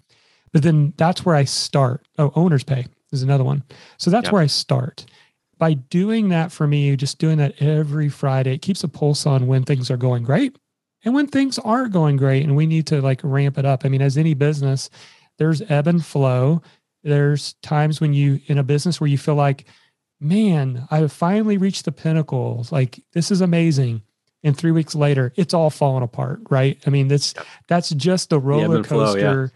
But 0.54 0.64
then 0.64 0.94
that's 0.98 1.26
where 1.26 1.36
I 1.36 1.44
start. 1.44 2.08
Oh, 2.18 2.32
owner's 2.36 2.64
pay 2.64 2.86
is 3.12 3.24
another 3.24 3.44
one. 3.44 3.64
So 3.98 4.10
that's 4.10 4.26
yep. 4.26 4.34
where 4.34 4.42
I 4.42 4.48
start. 4.48 5.06
By 5.58 5.74
doing 5.74 6.30
that 6.30 6.52
for 6.52 6.66
me, 6.66 6.96
just 6.96 7.20
doing 7.20 7.38
that 7.40 7.62
every 7.62 8.10
Friday, 8.10 8.54
it 8.54 8.62
keeps 8.62 8.84
a 8.84 8.88
pulse 8.88 9.26
on 9.26 9.48
when 9.48 9.64
things 9.64 9.92
are 9.92 9.98
going 9.98 10.24
great 10.24 10.56
and 11.04 11.14
when 11.14 11.28
things 11.28 11.60
aren't 11.60 11.94
going 11.94 12.18
great 12.18 12.44
and 12.44 12.56
we 12.56 12.66
need 12.66 12.88
to 12.88 13.02
like 13.02 13.22
ramp 13.24 13.58
it 13.58 13.66
up. 13.66 13.86
I 13.86 13.90
mean, 13.90 14.02
as 14.02 14.18
any 14.18 14.34
business, 14.34 14.90
there's 15.38 15.62
ebb 15.70 15.88
and 15.88 16.04
flow. 16.04 16.62
There's 17.04 17.54
times 17.62 18.00
when 18.00 18.14
you 18.14 18.40
in 18.48 18.58
a 18.58 18.64
business 18.64 19.00
where 19.02 19.10
you 19.10 19.18
feel 19.18 19.36
like 19.36 19.66
man, 20.20 20.88
I 20.90 21.00
have 21.00 21.12
finally 21.12 21.58
reached 21.58 21.86
the 21.86 21.92
pinnacle. 21.92 22.66
Like 22.72 23.00
this 23.12 23.30
is 23.30 23.42
amazing. 23.42 24.02
And 24.46 24.58
three 24.58 24.72
weeks 24.72 24.96
later, 24.96 25.32
it's 25.36 25.54
all 25.54 25.70
falling 25.70 26.04
apart, 26.04 26.42
right? 26.50 26.82
I 26.86 26.90
mean, 26.90 27.08
that's 27.08 27.34
that's 27.68 27.90
just 27.90 28.30
the 28.30 28.40
roller 28.40 28.84
coaster 28.84 29.20
flow, 29.20 29.42
yeah. 29.42 29.48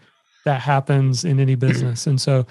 that 0.44 0.60
happens 0.60 1.24
in 1.24 1.40
any 1.40 1.54
business. 1.54 2.06
and 2.06 2.20
so 2.20 2.46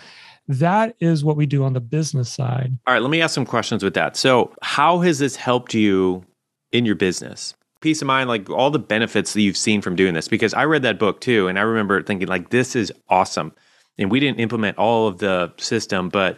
that 0.48 0.96
is 1.00 1.24
what 1.24 1.36
we 1.36 1.46
do 1.46 1.64
on 1.64 1.74
the 1.74 1.82
business 1.82 2.30
side. 2.30 2.78
All 2.88 2.94
right, 2.94 3.02
let 3.02 3.12
me 3.12 3.22
ask 3.22 3.36
some 3.36 3.46
questions 3.46 3.84
with 3.84 3.96
that. 3.96 4.16
So, 4.16 4.54
how 4.62 5.00
has 5.00 5.20
this 5.20 5.36
helped 5.36 5.74
you 5.74 6.24
in 6.72 6.86
your 6.86 6.96
business? 6.96 7.54
Peace 7.82 8.02
of 8.02 8.08
mind, 8.08 8.28
like 8.30 8.50
all 8.50 8.72
the 8.72 8.80
benefits 8.80 9.34
that 9.34 9.42
you've 9.42 9.58
seen 9.58 9.82
from 9.82 9.96
doing 9.96 10.14
this, 10.14 10.28
because 10.28 10.54
I 10.54 10.66
read 10.66 10.82
that 10.84 11.00
book 11.00 11.22
too, 11.22 11.48
and 11.48 11.60
I 11.60 11.62
remember 11.62 12.02
thinking, 12.02 12.28
like, 12.28 12.50
this 12.50 12.76
is 12.76 12.92
awesome. 13.10 13.54
And 13.98 14.12
we 14.12 14.20
didn't 14.20 14.40
implement 14.40 14.78
all 14.78 15.08
of 15.08 15.20
the 15.20 15.54
system, 15.58 16.10
but 16.10 16.38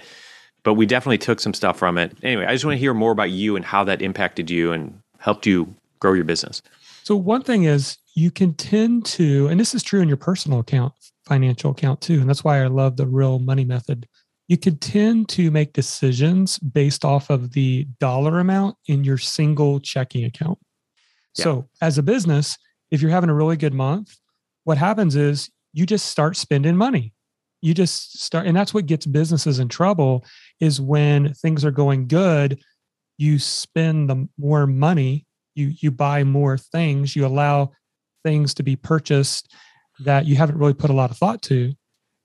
but 0.63 0.73
we 0.73 0.85
definitely 0.85 1.17
took 1.17 1.39
some 1.39 1.53
stuff 1.53 1.77
from 1.77 1.97
it. 1.97 2.17
Anyway, 2.21 2.45
I 2.45 2.51
just 2.51 2.65
want 2.65 2.75
to 2.75 2.79
hear 2.79 2.93
more 2.93 3.11
about 3.11 3.31
you 3.31 3.55
and 3.55 3.63
how 3.63 3.83
that 3.85 4.01
impacted 4.01 4.49
you 4.49 4.71
and 4.71 4.99
helped 5.17 5.45
you 5.45 5.73
grow 5.99 6.13
your 6.13 6.25
business. 6.25 6.61
So, 7.03 7.15
one 7.15 7.41
thing 7.41 7.63
is 7.63 7.97
you 8.15 8.31
can 8.31 8.53
tend 8.53 9.05
to, 9.05 9.47
and 9.47 9.59
this 9.59 9.73
is 9.73 9.83
true 9.83 10.01
in 10.01 10.07
your 10.07 10.17
personal 10.17 10.59
account, 10.59 10.93
financial 11.25 11.71
account 11.71 12.01
too. 12.01 12.19
And 12.19 12.29
that's 12.29 12.43
why 12.43 12.61
I 12.61 12.67
love 12.67 12.97
the 12.97 13.07
real 13.07 13.39
money 13.39 13.63
method. 13.63 14.07
You 14.47 14.57
can 14.57 14.77
tend 14.77 15.29
to 15.29 15.51
make 15.51 15.73
decisions 15.73 16.59
based 16.59 17.05
off 17.05 17.29
of 17.29 17.53
the 17.53 17.87
dollar 17.99 18.39
amount 18.39 18.77
in 18.87 19.03
your 19.03 19.17
single 19.17 19.79
checking 19.79 20.25
account. 20.25 20.57
Yeah. 21.39 21.43
So, 21.43 21.69
as 21.81 21.97
a 21.97 22.03
business, 22.03 22.57
if 22.91 23.01
you're 23.01 23.11
having 23.11 23.29
a 23.29 23.35
really 23.35 23.57
good 23.57 23.73
month, 23.73 24.15
what 24.63 24.77
happens 24.77 25.15
is 25.15 25.49
you 25.73 25.85
just 25.85 26.07
start 26.07 26.37
spending 26.37 26.75
money 26.75 27.13
you 27.61 27.73
just 27.73 28.21
start 28.21 28.45
and 28.45 28.55
that's 28.55 28.73
what 28.73 28.85
gets 28.85 29.05
businesses 29.05 29.59
in 29.59 29.67
trouble 29.67 30.25
is 30.59 30.79
when 30.79 31.33
things 31.33 31.65
are 31.65 31.71
going 31.71 32.07
good 32.07 32.59
you 33.17 33.37
spend 33.37 34.09
the 34.09 34.27
more 34.37 34.65
money 34.65 35.25
you 35.55 35.71
you 35.81 35.91
buy 35.91 36.23
more 36.23 36.57
things 36.57 37.15
you 37.15 37.25
allow 37.25 37.71
things 38.23 38.53
to 38.53 38.63
be 38.63 38.75
purchased 38.75 39.53
that 39.99 40.25
you 40.25 40.35
haven't 40.35 40.57
really 40.57 40.73
put 40.73 40.89
a 40.89 40.93
lot 40.93 41.11
of 41.11 41.17
thought 41.17 41.41
to 41.41 41.73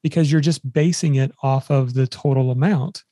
because 0.02 0.30
you're 0.30 0.40
just 0.40 0.72
basing 0.72 1.16
it 1.16 1.32
off 1.42 1.70
of 1.70 1.94
the 1.94 2.06
total 2.06 2.50
amount 2.50 3.02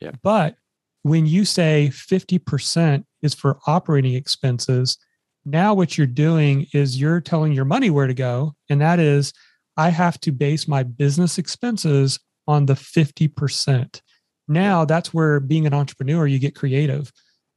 yeah. 0.00 0.12
but 0.22 0.56
when 1.02 1.24
you 1.24 1.44
say 1.44 1.88
50% 1.92 3.04
is 3.22 3.32
for 3.32 3.60
operating 3.68 4.14
expenses 4.14 4.98
now 5.46 5.72
what 5.72 5.96
you're 5.96 6.06
doing 6.06 6.66
is 6.74 7.00
you're 7.00 7.20
telling 7.20 7.52
your 7.52 7.64
money 7.64 7.88
where 7.88 8.08
to 8.08 8.14
go 8.14 8.54
and 8.68 8.80
that 8.80 8.98
is 8.98 9.32
I 9.76 9.90
have 9.90 10.18
to 10.20 10.32
base 10.32 10.66
my 10.66 10.82
business 10.82 11.38
expenses 11.38 12.18
on 12.48 12.66
the 12.66 12.74
50%. 12.74 14.00
Now 14.48 14.84
that's 14.84 15.14
where 15.14 15.40
being 15.40 15.66
an 15.66 15.74
entrepreneur, 15.74 16.26
you 16.26 16.38
get 16.38 16.54
creative 16.54 17.12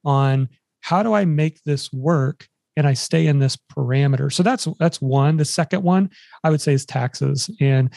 on 0.06 0.50
how 0.82 1.04
do 1.04 1.14
I 1.14 1.26
make 1.26 1.64
this 1.64 1.92
work 1.92 2.48
and 2.76 2.88
I 2.88 2.94
stay 2.94 3.28
in 3.28 3.40
this 3.40 3.58
parameter. 3.58 4.32
So 4.32 4.44
that's 4.44 4.68
that's 4.80 5.02
one. 5.02 5.38
The 5.38 5.46
second 5.46 5.84
one 5.84 6.10
I 6.44 6.50
would 6.50 6.62
say 6.62 6.74
is 6.74 6.86
taxes. 6.86 7.50
And 7.60 7.94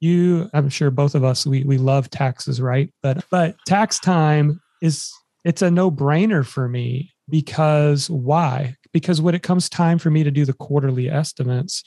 you, 0.00 0.48
I'm 0.54 0.68
sure 0.68 0.90
both 0.90 1.14
of 1.14 1.24
us 1.24 1.46
we 1.46 1.64
we 1.64 1.78
love 1.78 2.10
taxes, 2.10 2.60
right? 2.60 2.92
But 3.02 3.24
but 3.30 3.56
tax 3.66 3.98
time 3.98 4.60
is 4.80 5.12
it's 5.44 5.62
a 5.62 5.70
no-brainer 5.70 6.46
for 6.46 6.68
me 6.68 7.12
because 7.28 8.08
why? 8.08 8.76
Because 8.92 9.20
when 9.20 9.34
it 9.34 9.42
comes 9.42 9.68
time 9.68 9.98
for 9.98 10.10
me 10.10 10.22
to 10.24 10.30
do 10.30 10.44
the 10.44 10.52
quarterly 10.52 11.08
estimates, 11.08 11.82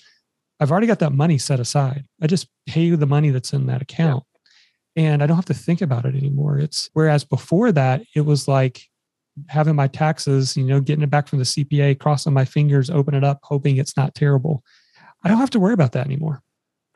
I've 0.59 0.71
already 0.71 0.87
got 0.87 0.99
that 0.99 1.13
money 1.13 1.37
set 1.37 1.59
aside. 1.59 2.05
I 2.21 2.27
just 2.27 2.47
pay 2.65 2.81
you 2.81 2.95
the 2.95 3.05
money 3.05 3.29
that's 3.29 3.53
in 3.53 3.67
that 3.67 3.81
account. 3.81 4.23
Yeah. 4.95 5.03
And 5.03 5.23
I 5.23 5.27
don't 5.27 5.35
have 5.35 5.45
to 5.45 5.53
think 5.53 5.81
about 5.81 6.05
it 6.05 6.15
anymore. 6.15 6.57
It's 6.57 6.89
whereas 6.93 7.23
before 7.23 7.71
that, 7.73 8.03
it 8.15 8.21
was 8.21 8.47
like 8.47 8.81
having 9.47 9.75
my 9.75 9.87
taxes, 9.87 10.55
you 10.55 10.63
know, 10.63 10.79
getting 10.79 11.03
it 11.03 11.09
back 11.09 11.27
from 11.27 11.39
the 11.39 11.45
CPA, 11.45 11.99
crossing 11.99 12.33
my 12.33 12.45
fingers, 12.45 12.89
open 12.89 13.13
it 13.13 13.23
up, 13.23 13.39
hoping 13.43 13.77
it's 13.77 13.97
not 13.97 14.15
terrible. 14.15 14.63
I 15.23 15.27
don't 15.27 15.39
have 15.39 15.49
to 15.51 15.59
worry 15.59 15.73
about 15.73 15.91
that 15.93 16.05
anymore. 16.05 16.41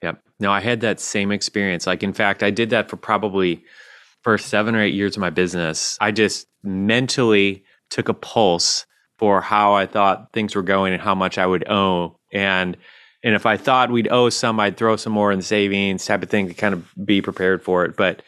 Yep. 0.02 0.22
No, 0.40 0.52
I 0.52 0.62
had 0.62 0.82
that 0.82 1.02
same 1.02 1.32
experience. 1.32 1.86
Like, 1.86 2.04
in 2.04 2.14
fact, 2.14 2.42
I 2.42 2.52
did 2.52 2.70
that 2.70 2.90
for 2.90 2.96
probably 2.96 3.64
first 4.24 4.48
seven 4.48 4.76
or 4.76 4.82
eight 4.82 4.94
years 4.94 5.18
of 5.18 5.22
my 5.22 5.30
business. 5.30 5.98
I 6.00 6.12
just 6.12 6.48
mentally 6.64 7.64
took 7.90 8.08
a 8.08 8.14
pulse 8.14 8.86
for 9.20 9.42
how 9.42 9.74
I 9.74 9.86
thought 9.86 10.32
things 10.34 10.56
were 10.56 10.64
going 10.64 10.94
and 10.94 11.02
how 11.02 11.14
much 11.14 11.38
I 11.38 11.46
would 11.46 11.70
owe. 11.70 12.18
And 12.34 12.78
and 13.22 13.36
if 13.36 13.46
I 13.46 13.58
thought 13.58 13.92
we'd 13.92 14.08
owe 14.08 14.30
some, 14.30 14.60
I'd 14.62 14.78
throw 14.78 14.96
some 14.96 15.12
more 15.12 15.32
in 15.32 15.40
the 15.40 15.46
savings 15.46 16.06
type 16.06 16.24
of 16.24 16.30
thing 16.30 16.48
to 16.48 16.54
kind 16.54 16.74
of 16.74 16.90
be 17.06 17.22
prepared 17.22 17.62
for 17.62 17.84
it. 17.84 17.98
But 17.98 18.22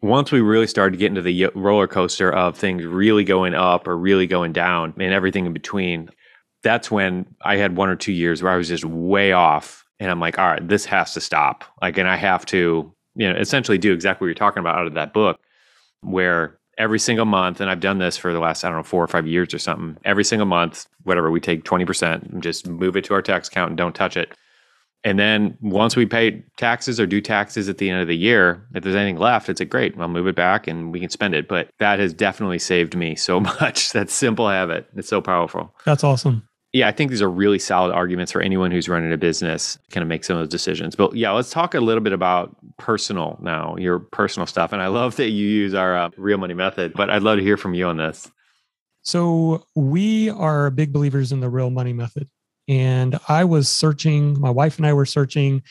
once 0.00 0.32
we 0.32 0.40
really 0.40 0.66
started 0.66 0.98
getting 0.98 1.16
to 1.16 1.22
get 1.22 1.44
into 1.44 1.52
the 1.52 1.60
roller 1.60 1.86
coaster 1.86 2.32
of 2.32 2.56
things 2.56 2.86
really 2.86 3.22
going 3.22 3.54
up 3.54 3.86
or 3.86 3.98
really 3.98 4.26
going 4.26 4.54
down 4.54 4.94
and 4.98 5.12
everything 5.12 5.44
in 5.44 5.52
between, 5.52 6.08
that's 6.62 6.90
when 6.90 7.26
I 7.42 7.56
had 7.56 7.76
one 7.76 7.90
or 7.90 7.96
two 7.96 8.12
years 8.12 8.42
where 8.42 8.52
I 8.52 8.56
was 8.56 8.68
just 8.68 8.84
way 8.84 9.32
off. 9.32 9.84
And 9.98 10.10
I'm 10.10 10.20
like, 10.20 10.38
all 10.38 10.46
right, 10.46 10.66
this 10.66 10.86
has 10.86 11.12
to 11.12 11.20
stop. 11.20 11.64
Like, 11.82 11.98
and 11.98 12.08
I 12.08 12.16
have 12.16 12.46
to, 12.46 12.90
you 13.14 13.30
know, 13.30 13.38
essentially 13.38 13.76
do 13.76 13.92
exactly 13.92 14.24
what 14.24 14.28
you're 14.28 14.34
talking 14.36 14.60
about 14.60 14.78
out 14.78 14.86
of 14.86 14.94
that 14.94 15.12
book, 15.12 15.38
where 16.00 16.58
every 16.80 16.98
single 16.98 17.26
month, 17.26 17.60
and 17.60 17.70
I've 17.70 17.80
done 17.80 17.98
this 17.98 18.16
for 18.16 18.32
the 18.32 18.40
last, 18.40 18.64
I 18.64 18.68
don't 18.68 18.78
know, 18.78 18.82
four 18.82 19.04
or 19.04 19.06
five 19.06 19.26
years 19.26 19.52
or 19.52 19.58
something, 19.58 19.98
every 20.04 20.24
single 20.24 20.46
month, 20.46 20.86
whatever, 21.04 21.30
we 21.30 21.38
take 21.38 21.64
20% 21.64 22.32
and 22.32 22.42
just 22.42 22.66
move 22.66 22.96
it 22.96 23.04
to 23.04 23.14
our 23.14 23.22
tax 23.22 23.48
account 23.48 23.68
and 23.68 23.76
don't 23.76 23.94
touch 23.94 24.16
it. 24.16 24.34
And 25.04 25.18
then 25.18 25.56
once 25.60 25.94
we 25.94 26.04
pay 26.06 26.42
taxes 26.56 26.98
or 26.98 27.06
do 27.06 27.20
taxes 27.20 27.68
at 27.68 27.78
the 27.78 27.88
end 27.88 28.02
of 28.02 28.08
the 28.08 28.16
year, 28.16 28.66
if 28.74 28.82
there's 28.82 28.96
anything 28.96 29.18
left, 29.18 29.48
it's 29.48 29.60
a 29.60 29.64
great. 29.64 29.98
I'll 29.98 30.08
move 30.08 30.26
it 30.26 30.34
back 30.34 30.66
and 30.66 30.92
we 30.92 31.00
can 31.00 31.08
spend 31.08 31.34
it. 31.34 31.48
But 31.48 31.70
that 31.78 31.98
has 31.98 32.12
definitely 32.12 32.58
saved 32.58 32.94
me 32.96 33.14
so 33.14 33.40
much. 33.60 33.92
that 33.92 34.10
simple 34.10 34.48
habit. 34.48 34.86
It's 34.96 35.08
so 35.08 35.22
powerful. 35.22 35.74
That's 35.86 36.04
awesome. 36.04 36.46
Yeah, 36.72 36.86
I 36.86 36.92
think 36.92 37.10
these 37.10 37.22
are 37.22 37.30
really 37.30 37.58
solid 37.58 37.92
arguments 37.92 38.30
for 38.30 38.40
anyone 38.40 38.70
who's 38.70 38.88
running 38.88 39.12
a 39.12 39.16
business, 39.16 39.76
kind 39.90 40.02
of 40.02 40.08
make 40.08 40.22
some 40.22 40.36
of 40.36 40.40
those 40.40 40.48
decisions. 40.48 40.94
But 40.94 41.16
yeah, 41.16 41.32
let's 41.32 41.50
talk 41.50 41.74
a 41.74 41.80
little 41.80 42.02
bit 42.02 42.12
about 42.12 42.54
personal 42.76 43.38
now, 43.42 43.76
your 43.76 43.98
personal 43.98 44.46
stuff. 44.46 44.72
And 44.72 44.80
I 44.80 44.86
love 44.86 45.16
that 45.16 45.30
you 45.30 45.48
use 45.48 45.74
our 45.74 45.96
uh, 45.96 46.10
real 46.16 46.38
money 46.38 46.54
method, 46.54 46.92
but 46.94 47.10
I'd 47.10 47.22
love 47.22 47.38
to 47.38 47.42
hear 47.42 47.56
from 47.56 47.74
you 47.74 47.86
on 47.86 47.96
this. 47.96 48.30
So, 49.02 49.66
we 49.74 50.28
are 50.30 50.70
big 50.70 50.92
believers 50.92 51.32
in 51.32 51.40
the 51.40 51.48
real 51.48 51.70
money 51.70 51.94
method. 51.94 52.28
And 52.68 53.18
I 53.28 53.44
was 53.44 53.68
searching, 53.68 54.38
my 54.38 54.50
wife 54.50 54.76
and 54.76 54.86
I 54.86 54.92
were 54.92 55.06
searching 55.06 55.62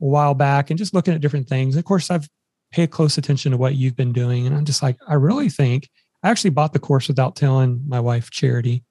a 0.00 0.04
while 0.04 0.34
back 0.34 0.70
and 0.70 0.78
just 0.78 0.94
looking 0.94 1.14
at 1.14 1.20
different 1.20 1.48
things. 1.48 1.76
Of 1.76 1.84
course, 1.84 2.10
I've 2.10 2.28
paid 2.72 2.90
close 2.90 3.18
attention 3.18 3.52
to 3.52 3.58
what 3.58 3.76
you've 3.76 3.96
been 3.96 4.12
doing. 4.12 4.46
And 4.46 4.56
I'm 4.56 4.64
just 4.64 4.82
like, 4.82 4.96
I 5.06 5.14
really 5.14 5.48
think 5.48 5.88
I 6.22 6.30
actually 6.30 6.50
bought 6.50 6.72
the 6.72 6.78
course 6.78 7.06
without 7.06 7.36
telling 7.36 7.82
my 7.86 8.00
wife, 8.00 8.30
Charity. 8.30 8.82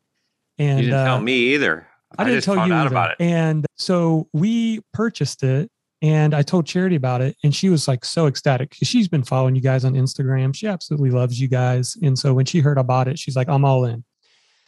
And 0.59 0.79
you 0.79 0.85
didn't 0.85 0.99
uh, 0.99 1.05
tell 1.05 1.21
me 1.21 1.53
either. 1.55 1.87
I, 2.17 2.23
I 2.23 2.25
didn't 2.25 2.43
tell 2.43 2.67
you 2.67 2.73
about 2.73 3.11
it. 3.11 3.17
And 3.19 3.65
so 3.75 4.27
we 4.33 4.81
purchased 4.93 5.43
it 5.43 5.71
and 6.01 6.33
I 6.33 6.43
told 6.43 6.65
Charity 6.65 6.95
about 6.95 7.21
it, 7.21 7.35
and 7.43 7.53
she 7.53 7.67
was 7.67 7.87
like 7.87 8.05
so 8.05 8.27
ecstatic 8.27 8.69
because 8.69 8.87
she's 8.87 9.09
been 9.09 9.23
following 9.23 9.55
you 9.55 9.61
guys 9.61 9.83
on 9.83 9.95
Instagram. 9.95 10.55
She 10.55 10.65
absolutely 10.65 11.11
loves 11.11 11.41
you 11.41 11.49
guys. 11.49 11.97
And 12.01 12.17
so 12.17 12.33
when 12.33 12.45
she 12.45 12.59
heard 12.59 12.77
about 12.77 13.09
it, 13.09 13.19
she's 13.19 13.35
like, 13.35 13.49
I'm 13.49 13.65
all 13.65 13.83
in. 13.83 14.05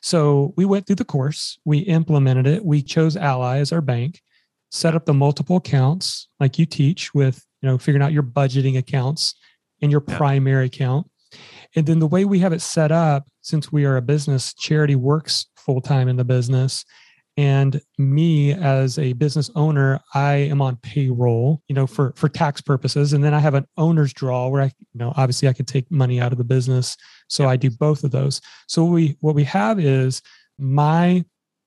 So 0.01 0.53
we 0.57 0.65
went 0.65 0.87
through 0.87 0.97
the 0.97 1.05
course, 1.05 1.57
we 1.63 1.79
implemented 1.79 2.47
it, 2.47 2.65
we 2.65 2.81
chose 2.81 3.15
Ally 3.15 3.59
as 3.59 3.71
our 3.71 3.81
bank, 3.81 4.21
set 4.71 4.95
up 4.95 5.05
the 5.05 5.13
multiple 5.13 5.57
accounts 5.57 6.27
like 6.39 6.59
you 6.59 6.65
teach 6.65 7.13
with, 7.13 7.45
you 7.61 7.69
know, 7.69 7.77
figuring 7.77 8.03
out 8.03 8.11
your 8.11 8.23
budgeting 8.23 8.77
accounts 8.77 9.35
and 9.81 9.91
your 9.91 10.03
yeah. 10.07 10.17
primary 10.17 10.65
account. 10.65 11.07
And 11.75 11.85
then 11.85 11.99
the 11.99 12.07
way 12.07 12.25
we 12.25 12.39
have 12.39 12.51
it 12.51 12.61
set 12.61 12.91
up, 12.91 13.27
since 13.41 13.71
we 13.71 13.85
are 13.85 13.95
a 13.95 14.01
business, 14.01 14.53
charity 14.53 14.95
works 14.95 15.45
full 15.61 15.81
time 15.81 16.07
in 16.07 16.17
the 16.17 16.23
business. 16.23 16.85
And 17.37 17.81
me 17.97 18.51
as 18.51 18.99
a 18.99 19.13
business 19.13 19.49
owner, 19.55 20.01
I 20.13 20.33
am 20.33 20.61
on 20.61 20.75
payroll, 20.77 21.61
you 21.69 21.75
know, 21.75 21.87
for 21.87 22.13
for 22.17 22.27
tax 22.27 22.59
purposes. 22.59 23.13
And 23.13 23.23
then 23.23 23.33
I 23.33 23.39
have 23.39 23.53
an 23.53 23.65
owner's 23.77 24.13
draw 24.13 24.49
where 24.49 24.61
I, 24.61 24.65
you 24.65 24.99
know, 24.99 25.13
obviously 25.15 25.47
I 25.47 25.53
can 25.53 25.65
take 25.65 25.89
money 25.89 26.19
out 26.19 26.33
of 26.33 26.37
the 26.37 26.43
business 26.43 26.97
so 27.29 27.47
I 27.47 27.55
do 27.55 27.69
both 27.69 28.03
of 28.03 28.11
those. 28.11 28.41
So 28.67 28.83
we 28.83 29.15
what 29.21 29.35
we 29.35 29.45
have 29.45 29.79
is 29.79 30.21
my 30.59 31.23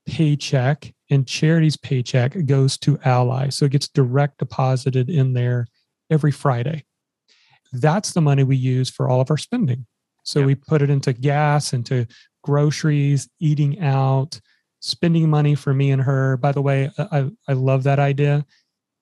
paycheck 0.07 0.93
and 1.11 1.27
charity's 1.27 1.77
paycheck 1.77 2.37
goes 2.45 2.77
to 2.79 2.99
Ally. 3.05 3.49
So 3.49 3.65
it 3.65 3.73
gets 3.73 3.89
direct 3.89 4.39
deposited 4.39 5.09
in 5.09 5.33
there 5.33 5.67
every 6.11 6.31
Friday. 6.31 6.85
That's 7.73 8.13
the 8.13 8.21
money 8.21 8.45
we 8.45 8.57
use 8.57 8.91
for 8.91 9.09
all 9.09 9.21
of 9.21 9.31
our 9.31 9.39
spending. 9.39 9.87
So 10.23 10.43
we 10.43 10.55
put 10.55 10.83
it 10.83 10.91
into 10.91 11.13
gas, 11.13 11.73
into 11.73 12.07
groceries, 12.45 13.29
eating 13.41 13.81
out, 13.81 14.39
spending 14.81 15.29
money 15.31 15.55
for 15.55 15.73
me 15.75 15.91
and 15.91 16.03
her. 16.03 16.37
By 16.37 16.53
the 16.53 16.63
way, 16.63 16.91
I, 16.99 17.31
I 17.49 17.55
love 17.55 17.83
that 17.85 17.99
idea. 17.99 18.45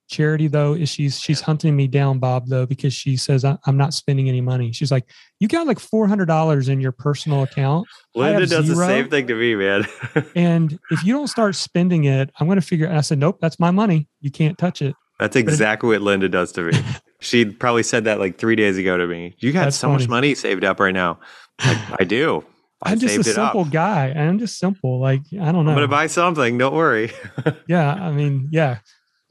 Charity 0.09 0.47
though 0.47 0.75
is 0.75 0.91
she's 0.91 1.19
she's 1.19 1.41
hunting 1.41 1.75
me 1.75 1.89
down, 1.89 2.19
Bob 2.19 2.47
though, 2.47 2.67
because 2.67 2.93
she 2.93 3.17
says 3.17 3.45
I'm 3.45 3.77
not 3.77 3.95
spending 3.95 4.29
any 4.29 4.43
money. 4.43 4.71
She's 4.73 4.93
like, 4.93 5.09
you 5.41 5.49
got 5.49 5.67
like 5.67 5.81
four 5.81 6.07
hundred 6.07 6.27
dollars 6.27 6.69
in 6.69 6.81
your 6.81 6.93
personal 6.93 7.43
account. 7.43 7.89
Linda 8.15 8.47
does 8.47 8.67
zero, 8.67 8.79
the 8.79 8.87
same 8.87 9.09
thing 9.09 9.27
to 9.27 9.35
me, 9.35 9.55
man. 9.55 9.87
and 10.37 10.79
if 10.91 11.03
you 11.05 11.15
don't 11.15 11.29
start 11.29 11.57
spending 11.57 12.05
it, 12.05 12.31
I'm 12.39 12.47
going 12.47 12.61
to 12.61 12.67
figure. 12.67 12.91
I 12.91 13.01
said, 13.01 13.19
nope, 13.19 13.39
that's 13.41 13.59
my 13.59 13.71
money. 13.71 14.07
You 14.21 14.31
can't 14.31 14.59
touch 14.59 14.83
it. 14.83 14.95
That's 15.19 15.37
exactly 15.37 15.89
it, 15.95 16.01
what 16.01 16.03
Linda 16.03 16.29
does 16.29 16.53
to 16.53 16.63
me. 16.63 16.79
she 17.21 17.47
probably 17.47 17.85
said 17.85 18.05
that 18.05 18.19
like 18.19 18.37
three 18.37 18.57
days 18.57 18.77
ago 18.77 18.99
to 18.99 19.07
me. 19.07 19.35
You 19.39 19.53
got 19.53 19.73
so 19.73 19.89
funny. 19.89 20.03
much 20.03 20.09
money 20.09 20.35
saved 20.35 20.65
up 20.65 20.79
right 20.79 20.95
now. 20.95 21.21
Like, 21.65 22.01
I 22.01 22.05
do. 22.05 22.45
I 22.83 22.93
am 22.93 22.99
just 22.99 23.19
a 23.19 23.25
simple 23.25 23.65
guy. 23.65 24.11
I'm 24.11 24.39
just 24.39 24.59
simple. 24.59 25.01
Like 25.01 25.23
I 25.33 25.53
don't 25.53 25.65
know. 25.65 25.71
I'm 25.71 25.77
gonna 25.77 25.89
buy 25.89 26.09
something. 26.09 26.59
Don't 26.59 26.75
worry. 26.75 27.13
yeah, 27.67 27.93
I 27.95 28.11
mean, 28.13 28.49
yeah. 28.51 28.79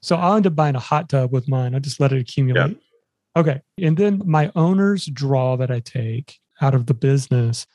So 0.01 0.15
I'll 0.15 0.36
end 0.36 0.48
up 0.48 0.55
buying 0.55 0.75
a 0.75 0.79
hot 0.79 1.10
tub 1.10 1.31
with 1.31 1.48
mine. 1.48 1.75
I 1.75 1.79
just 1.79 2.00
let 2.00 2.12
it 2.12 2.20
accumulate. 2.20 2.77
Okay. 3.36 3.62
And 3.81 3.96
then 3.98 4.22
my 4.25 4.51
owner's 4.55 5.05
draw 5.05 5.55
that 5.58 5.72
I 5.72 5.79
take 5.79 6.39
out 6.62 6.75
of 6.75 6.86
the 6.86 6.93
business, 6.93 7.65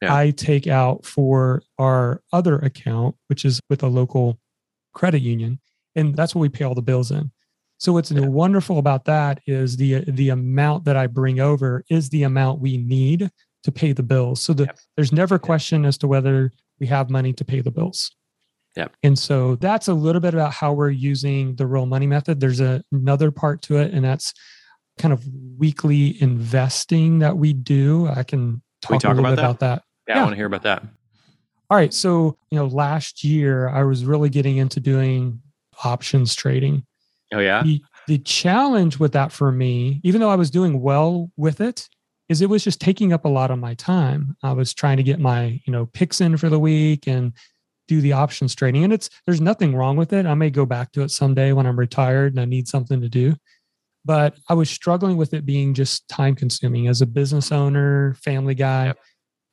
yeah. 0.00 0.14
I 0.14 0.30
take 0.30 0.66
out 0.66 1.04
for 1.04 1.62
our 1.78 2.22
other 2.32 2.58
account, 2.58 3.16
which 3.28 3.44
is 3.44 3.60
with 3.68 3.82
a 3.82 3.88
local 3.88 4.38
credit 4.94 5.20
union. 5.20 5.60
And 5.94 6.16
that's 6.16 6.34
what 6.34 6.40
we 6.40 6.48
pay 6.48 6.64
all 6.64 6.74
the 6.74 6.82
bills 6.82 7.10
in. 7.10 7.30
So 7.78 7.92
what's 7.92 8.10
yeah. 8.10 8.26
wonderful 8.26 8.78
about 8.78 9.04
that 9.06 9.40
is 9.46 9.76
the 9.76 10.04
the 10.08 10.28
amount 10.30 10.84
that 10.84 10.96
I 10.96 11.08
bring 11.08 11.40
over 11.40 11.84
is 11.88 12.08
the 12.08 12.22
amount 12.22 12.60
we 12.60 12.76
need 12.76 13.30
to 13.64 13.72
pay 13.72 13.92
the 13.92 14.02
bills. 14.02 14.40
So 14.42 14.52
the, 14.52 14.74
there's 14.96 15.12
never 15.12 15.36
a 15.36 15.38
question 15.38 15.84
as 15.84 15.98
to 15.98 16.08
whether 16.08 16.52
we 16.80 16.86
have 16.88 17.10
money 17.10 17.32
to 17.34 17.44
pay 17.44 17.60
the 17.60 17.70
bills. 17.70 18.14
Yeah. 18.76 18.88
And 19.02 19.18
so 19.18 19.56
that's 19.56 19.88
a 19.88 19.94
little 19.94 20.20
bit 20.20 20.34
about 20.34 20.52
how 20.52 20.72
we're 20.72 20.90
using 20.90 21.54
the 21.56 21.66
real 21.66 21.86
money 21.86 22.06
method. 22.06 22.40
There's 22.40 22.60
a, 22.60 22.82
another 22.90 23.30
part 23.30 23.62
to 23.62 23.76
it, 23.76 23.92
and 23.92 24.04
that's 24.04 24.32
kind 24.98 25.12
of 25.12 25.24
weekly 25.58 26.20
investing 26.22 27.18
that 27.20 27.36
we 27.36 27.52
do. 27.52 28.08
I 28.08 28.22
can 28.22 28.62
talk, 28.80 29.00
talk 29.00 29.12
a 29.12 29.14
little 29.14 29.20
about 29.20 29.30
bit 29.30 29.36
that? 29.36 29.42
about 29.42 29.60
that. 29.60 29.82
Yeah, 30.08 30.14
yeah, 30.14 30.20
I 30.20 30.24
want 30.24 30.32
to 30.32 30.36
hear 30.36 30.46
about 30.46 30.62
that. 30.62 30.82
All 31.70 31.76
right. 31.76 31.94
So, 31.94 32.36
you 32.50 32.58
know, 32.58 32.66
last 32.66 33.24
year 33.24 33.68
I 33.68 33.84
was 33.84 34.04
really 34.04 34.28
getting 34.28 34.56
into 34.56 34.80
doing 34.80 35.40
options 35.84 36.34
trading. 36.34 36.84
Oh, 37.32 37.38
yeah. 37.38 37.62
The, 37.62 37.82
the 38.08 38.18
challenge 38.18 38.98
with 38.98 39.12
that 39.12 39.32
for 39.32 39.52
me, 39.52 40.00
even 40.04 40.20
though 40.20 40.28
I 40.28 40.34
was 40.36 40.50
doing 40.50 40.82
well 40.82 41.30
with 41.36 41.60
it, 41.60 41.88
is 42.28 42.40
it 42.40 42.48
was 42.48 42.64
just 42.64 42.80
taking 42.80 43.12
up 43.12 43.24
a 43.24 43.28
lot 43.28 43.50
of 43.50 43.58
my 43.58 43.74
time. 43.74 44.36
I 44.42 44.52
was 44.52 44.72
trying 44.72 44.96
to 44.96 45.02
get 45.02 45.20
my, 45.20 45.60
you 45.66 45.72
know, 45.72 45.86
picks 45.86 46.20
in 46.20 46.36
for 46.36 46.48
the 46.48 46.58
week 46.58 47.06
and 47.06 47.32
do 47.88 48.00
the 48.00 48.12
options 48.12 48.54
trading. 48.54 48.84
And 48.84 48.92
it's 48.92 49.10
there's 49.26 49.40
nothing 49.40 49.74
wrong 49.74 49.96
with 49.96 50.12
it. 50.12 50.26
I 50.26 50.34
may 50.34 50.50
go 50.50 50.64
back 50.64 50.92
to 50.92 51.02
it 51.02 51.10
someday 51.10 51.52
when 51.52 51.66
I'm 51.66 51.78
retired 51.78 52.32
and 52.32 52.40
I 52.40 52.44
need 52.44 52.68
something 52.68 53.00
to 53.00 53.08
do. 53.08 53.34
But 54.04 54.36
I 54.48 54.54
was 54.54 54.70
struggling 54.70 55.16
with 55.16 55.34
it 55.34 55.46
being 55.46 55.74
just 55.74 56.08
time 56.08 56.34
consuming 56.34 56.88
as 56.88 57.02
a 57.02 57.06
business 57.06 57.52
owner, 57.52 58.14
family 58.14 58.54
guy. 58.54 58.86
Yep. 58.86 58.98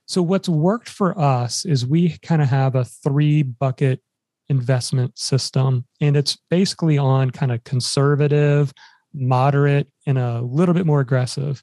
So 0.08 0.24
what's 0.24 0.50
worked 0.50 0.90
for 0.90 1.20
us 1.20 1.66
is 1.66 1.86
we 1.86 2.18
kind 2.24 2.42
of 2.42 2.50
have 2.50 2.76
a 2.76 2.86
three 2.86 3.44
bucket 3.44 4.02
investment 4.48 5.18
system 5.20 5.86
and 6.02 6.18
it's 6.18 6.36
basically 6.50 6.98
on 6.98 7.30
kind 7.30 7.52
of 7.52 7.64
conservative, 7.64 8.74
moderate, 9.14 9.88
and 10.08 10.18
a 10.18 10.42
little 10.42 10.74
bit 10.74 10.88
more 10.88 11.00
aggressive. 11.00 11.62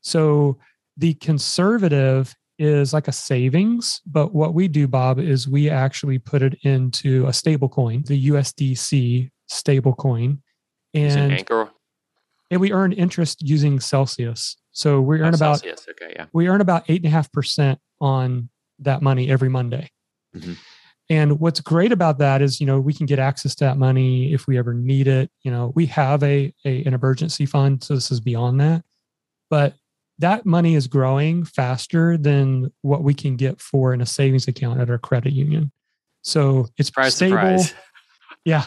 So 0.00 0.58
the 0.96 1.14
conservative 1.14 2.34
is 2.58 2.92
like 2.92 3.08
a 3.08 3.12
savings, 3.12 4.00
but 4.06 4.34
what 4.34 4.52
we 4.52 4.66
do, 4.68 4.88
Bob, 4.88 5.18
is 5.18 5.46
we 5.46 5.70
actually 5.70 6.18
put 6.18 6.42
it 6.42 6.58
into 6.62 7.26
a 7.26 7.32
stable 7.32 7.68
coin, 7.68 8.02
the 8.06 8.28
USDC 8.28 9.30
stable 9.46 9.94
coin. 9.94 10.42
And 10.94 11.32
anchor. 11.32 11.70
And 12.50 12.60
we 12.60 12.72
earn 12.72 12.92
interest 12.92 13.42
using 13.42 13.78
Celsius. 13.78 14.56
So 14.72 15.00
we 15.00 15.20
earn 15.20 15.34
oh, 15.34 15.36
about 15.36 15.60
Celsius. 15.60 15.86
Okay, 15.90 16.14
yeah. 16.16 16.26
We 16.32 16.48
earn 16.48 16.60
about 16.60 16.84
eight 16.88 17.02
and 17.02 17.06
a 17.06 17.10
half 17.10 17.30
percent 17.30 17.78
on 18.00 18.48
that 18.80 19.02
money 19.02 19.30
every 19.30 19.48
Monday. 19.48 19.90
Mm-hmm. 20.34 20.54
And 21.10 21.40
what's 21.40 21.60
great 21.60 21.90
about 21.90 22.18
that 22.18 22.42
is, 22.42 22.60
you 22.60 22.66
know, 22.66 22.80
we 22.80 22.92
can 22.92 23.06
get 23.06 23.18
access 23.18 23.54
to 23.56 23.64
that 23.64 23.78
money 23.78 24.32
if 24.32 24.46
we 24.46 24.58
ever 24.58 24.74
need 24.74 25.08
it. 25.08 25.30
You 25.42 25.50
know, 25.50 25.72
we 25.74 25.86
have 25.86 26.22
a, 26.22 26.52
a 26.64 26.84
an 26.84 26.92
emergency 26.92 27.46
fund, 27.46 27.82
so 27.82 27.94
this 27.94 28.10
is 28.10 28.20
beyond 28.20 28.60
that. 28.60 28.84
But 29.48 29.74
that 30.18 30.44
money 30.44 30.74
is 30.74 30.86
growing 30.86 31.44
faster 31.44 32.16
than 32.16 32.72
what 32.82 33.02
we 33.02 33.14
can 33.14 33.36
get 33.36 33.60
for 33.60 33.94
in 33.94 34.00
a 34.00 34.06
savings 34.06 34.48
account 34.48 34.80
at 34.80 34.90
our 34.90 34.98
credit 34.98 35.32
union. 35.32 35.70
So 36.22 36.68
it's 36.76 36.88
surprise, 36.88 37.14
stable. 37.14 37.36
Surprise. 37.36 37.74
Yeah. 38.44 38.64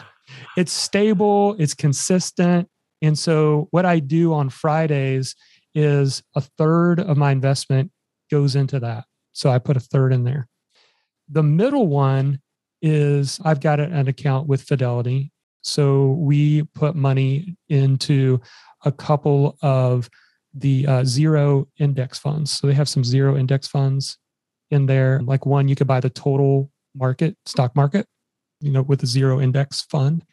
It's 0.56 0.70
stable, 0.70 1.56
it's 1.58 1.74
consistent. 1.74 2.68
And 3.00 3.18
so 3.18 3.66
what 3.72 3.84
I 3.84 3.98
do 3.98 4.32
on 4.32 4.48
Fridays 4.48 5.34
is 5.74 6.22
a 6.36 6.40
third 6.40 7.00
of 7.00 7.16
my 7.16 7.32
investment 7.32 7.90
goes 8.30 8.54
into 8.54 8.78
that. 8.80 9.06
So 9.32 9.50
I 9.50 9.58
put 9.58 9.76
a 9.76 9.80
third 9.80 10.12
in 10.12 10.22
there. 10.22 10.46
The 11.28 11.42
middle 11.42 11.88
one 11.88 12.40
is 12.80 13.40
I've 13.44 13.60
got 13.60 13.80
an 13.80 14.06
account 14.06 14.46
with 14.46 14.62
Fidelity. 14.62 15.32
So 15.62 16.10
we 16.12 16.62
put 16.74 16.94
money 16.94 17.56
into 17.68 18.40
a 18.84 18.92
couple 18.92 19.56
of 19.62 20.08
the 20.54 20.86
uh, 20.86 21.04
zero 21.04 21.68
index 21.78 22.18
funds. 22.18 22.50
So 22.50 22.66
they 22.66 22.74
have 22.74 22.88
some 22.88 23.04
zero 23.04 23.36
index 23.36 23.66
funds 23.68 24.18
in 24.70 24.86
there. 24.86 25.20
Like 25.22 25.46
one, 25.46 25.68
you 25.68 25.76
could 25.76 25.86
buy 25.86 26.00
the 26.00 26.10
total 26.10 26.70
market, 26.94 27.36
stock 27.46 27.74
market, 27.74 28.06
you 28.60 28.70
know, 28.70 28.82
with 28.82 29.02
a 29.02 29.06
zero 29.06 29.40
index 29.40 29.82
fund. 29.82 30.24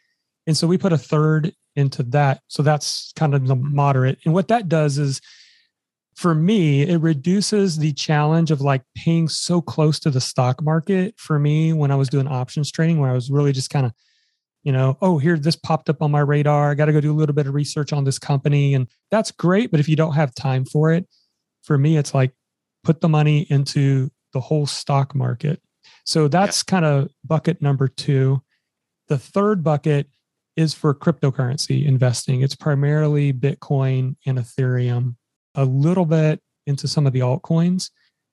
And 0.46 0.56
so 0.56 0.66
we 0.66 0.78
put 0.78 0.92
a 0.92 0.98
third 0.98 1.52
into 1.76 2.02
that. 2.04 2.40
So 2.48 2.62
that's 2.62 3.12
kind 3.16 3.34
of 3.34 3.46
the 3.46 3.56
moderate. 3.56 4.18
And 4.24 4.34
what 4.34 4.48
that 4.48 4.68
does 4.68 4.98
is, 4.98 5.20
for 6.16 6.34
me, 6.34 6.82
it 6.82 6.98
reduces 6.98 7.78
the 7.78 7.92
challenge 7.92 8.50
of 8.50 8.60
like 8.60 8.82
paying 8.94 9.28
so 9.28 9.62
close 9.62 9.98
to 10.00 10.10
the 10.10 10.20
stock 10.20 10.62
market 10.62 11.14
for 11.16 11.38
me 11.38 11.72
when 11.72 11.90
I 11.90 11.94
was 11.94 12.10
doing 12.10 12.26
options 12.26 12.70
trading, 12.70 12.98
where 12.98 13.10
I 13.10 13.14
was 13.14 13.30
really 13.30 13.52
just 13.52 13.70
kind 13.70 13.86
of 13.86 13.92
you 14.62 14.72
know, 14.72 14.98
oh, 15.00 15.18
here, 15.18 15.38
this 15.38 15.56
popped 15.56 15.88
up 15.88 16.02
on 16.02 16.10
my 16.10 16.20
radar. 16.20 16.70
I 16.70 16.74
got 16.74 16.86
to 16.86 16.92
go 16.92 17.00
do 17.00 17.12
a 17.12 17.16
little 17.16 17.34
bit 17.34 17.46
of 17.46 17.54
research 17.54 17.92
on 17.92 18.04
this 18.04 18.18
company. 18.18 18.74
And 18.74 18.88
that's 19.10 19.30
great. 19.30 19.70
But 19.70 19.80
if 19.80 19.88
you 19.88 19.96
don't 19.96 20.14
have 20.14 20.34
time 20.34 20.64
for 20.64 20.92
it, 20.92 21.08
for 21.62 21.78
me, 21.78 21.96
it's 21.96 22.14
like 22.14 22.32
put 22.84 23.00
the 23.00 23.08
money 23.08 23.46
into 23.50 24.10
the 24.32 24.40
whole 24.40 24.66
stock 24.66 25.14
market. 25.14 25.62
So 26.04 26.28
that's 26.28 26.62
yeah. 26.66 26.70
kind 26.70 26.84
of 26.84 27.10
bucket 27.24 27.62
number 27.62 27.88
two. 27.88 28.42
The 29.08 29.18
third 29.18 29.64
bucket 29.64 30.08
is 30.56 30.74
for 30.74 30.94
cryptocurrency 30.94 31.86
investing. 31.86 32.42
It's 32.42 32.56
primarily 32.56 33.32
Bitcoin 33.32 34.16
and 34.26 34.38
Ethereum, 34.38 35.16
a 35.54 35.64
little 35.64 36.06
bit 36.06 36.40
into 36.66 36.86
some 36.86 37.06
of 37.06 37.12
the 37.12 37.20
altcoins, 37.20 37.90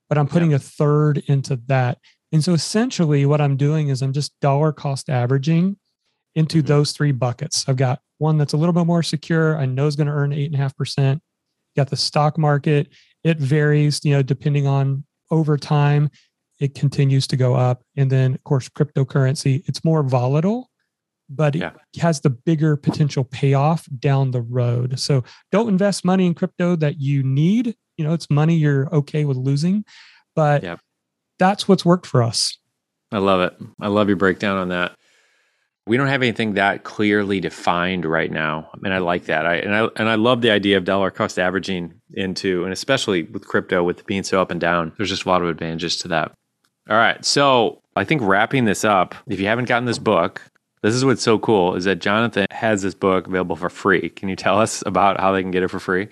but 0.10 0.17
I'm 0.17 0.27
putting 0.27 0.51
yeah. 0.51 0.57
a 0.57 0.60
third 0.60 1.24
into 1.27 1.55
that. 1.67 2.00
And 2.31 2.43
so 2.43 2.53
essentially, 2.53 3.25
what 3.25 3.39
I'm 3.39 3.55
doing 3.55 3.88
is 3.88 4.01
I'm 4.01 4.13
just 4.13 4.38
dollar 4.41 4.74
cost 4.74 5.10
averaging 5.10 5.77
into 6.38 6.60
mm-hmm. 6.60 6.67
those 6.67 6.91
three 6.94 7.12
buckets. 7.12 7.65
I've 7.67 7.75
got 7.77 8.00
one 8.20 8.38
that's 8.38 8.53
a 8.53 8.58
little 8.58 8.72
bit 8.72 8.86
more 8.86 9.03
secure. 9.03 9.58
I 9.58 9.65
know 9.65 9.88
is 9.88 9.96
going 9.96 10.08
to 10.08 10.13
earn 10.13 10.32
eight 10.32 10.46
and 10.46 10.56
a 10.56 10.60
half 10.60 10.77
percent. 10.77 11.22
Got 11.75 11.89
the 11.89 11.98
stock 11.98 12.38
market. 12.38 12.89
It 13.24 13.39
varies, 13.39 14.00
you 14.06 14.13
know, 14.13 14.22
depending 14.22 14.67
on 14.67 15.03
over 15.32 15.58
time, 15.58 16.10
it 16.60 16.75
continues 16.75 17.27
to 17.27 17.38
go 17.38 17.56
up. 17.56 17.84
And 17.98 18.10
then, 18.10 18.36
of 18.36 18.44
course, 18.44 18.70
cryptocurrency, 18.70 19.63
it's 19.67 19.84
more 19.84 20.03
volatile, 20.03 20.70
but 21.29 21.55
yeah. 21.55 21.72
it 21.94 22.01
has 22.01 22.22
the 22.22 22.29
bigger 22.29 22.77
potential 22.77 23.24
payoff 23.24 23.88
down 24.00 24.31
the 24.31 24.42
road. 24.42 25.00
So 25.00 25.24
don't 25.51 25.68
invest 25.68 26.05
money 26.05 26.27
in 26.27 26.35
crypto 26.35 26.75
that 26.77 27.00
you 27.00 27.24
need. 27.24 27.75
You 27.98 28.05
know, 28.05 28.14
it's 28.14 28.29
money 28.29 28.55
you're 28.55 28.94
okay 28.94 29.25
with 29.25 29.38
losing, 29.38 29.85
but 30.35 30.64
yeah. 30.64 30.77
that's 31.40 31.68
what's 31.68 31.83
worked 31.83 32.05
for 32.05 32.22
us. 32.22 32.57
I 33.12 33.18
love 33.18 33.42
it. 33.42 33.57
I 33.81 33.88
love 33.88 34.07
your 34.07 34.18
breakdown 34.18 34.57
on 34.57 34.70
that 34.70 34.96
we 35.88 35.98
don't 35.98 36.08
have 36.08 36.22
anything 36.22 36.54
that 36.54 36.84
clearly 36.84 37.40
defined 37.40 38.06
right 38.06 38.32
now 38.32 38.70
and 38.84 38.94
i 38.94 38.98
like 38.98 39.26
that. 39.26 39.46
I 39.46 39.56
and 39.56 39.76
i 39.76 39.88
and 39.96 40.10
i 40.10 40.16
love 40.16 40.42
the 40.42 40.52
idea 40.52 40.78
of 40.78 40.86
dollar 40.86 41.12
cost 41.12 41.40
averaging 41.40 41.94
into 42.14 42.64
and 42.64 42.74
especially 42.74 43.24
with 43.24 43.48
crypto 43.48 43.84
with 43.84 44.06
being 44.06 44.24
so 44.24 44.42
up 44.42 44.52
and 44.52 44.60
down 44.60 44.94
there's 44.98 45.10
just 45.10 45.26
a 45.26 45.30
lot 45.30 45.42
of 45.42 45.50
advantages 45.50 45.98
to 45.98 46.08
that. 46.10 46.32
All 46.90 46.98
right 46.98 47.24
so 47.24 47.82
i 47.96 48.04
think 48.04 48.22
wrapping 48.22 48.66
this 48.66 48.84
up 48.84 49.16
if 49.28 49.40
you 49.40 49.48
haven't 49.48 49.66
gotten 49.66 49.86
this 49.86 50.00
book 50.00 50.42
this 50.84 50.94
is 50.94 51.04
what's 51.04 51.24
so 51.24 51.40
cool 51.40 51.76
is 51.76 51.86
that 51.86 52.00
jonathan 52.00 52.48
has 52.58 52.82
this 52.82 52.94
book 52.94 53.28
available 53.28 53.56
for 53.56 53.70
free. 53.70 54.10
Can 54.10 54.30
you 54.30 54.36
tell 54.36 54.60
us 54.60 54.84
about 54.86 55.20
how 55.20 55.32
they 55.32 55.42
can 55.42 55.52
get 55.52 55.64
it 55.64 55.70
for 55.70 55.80
free? 55.80 56.10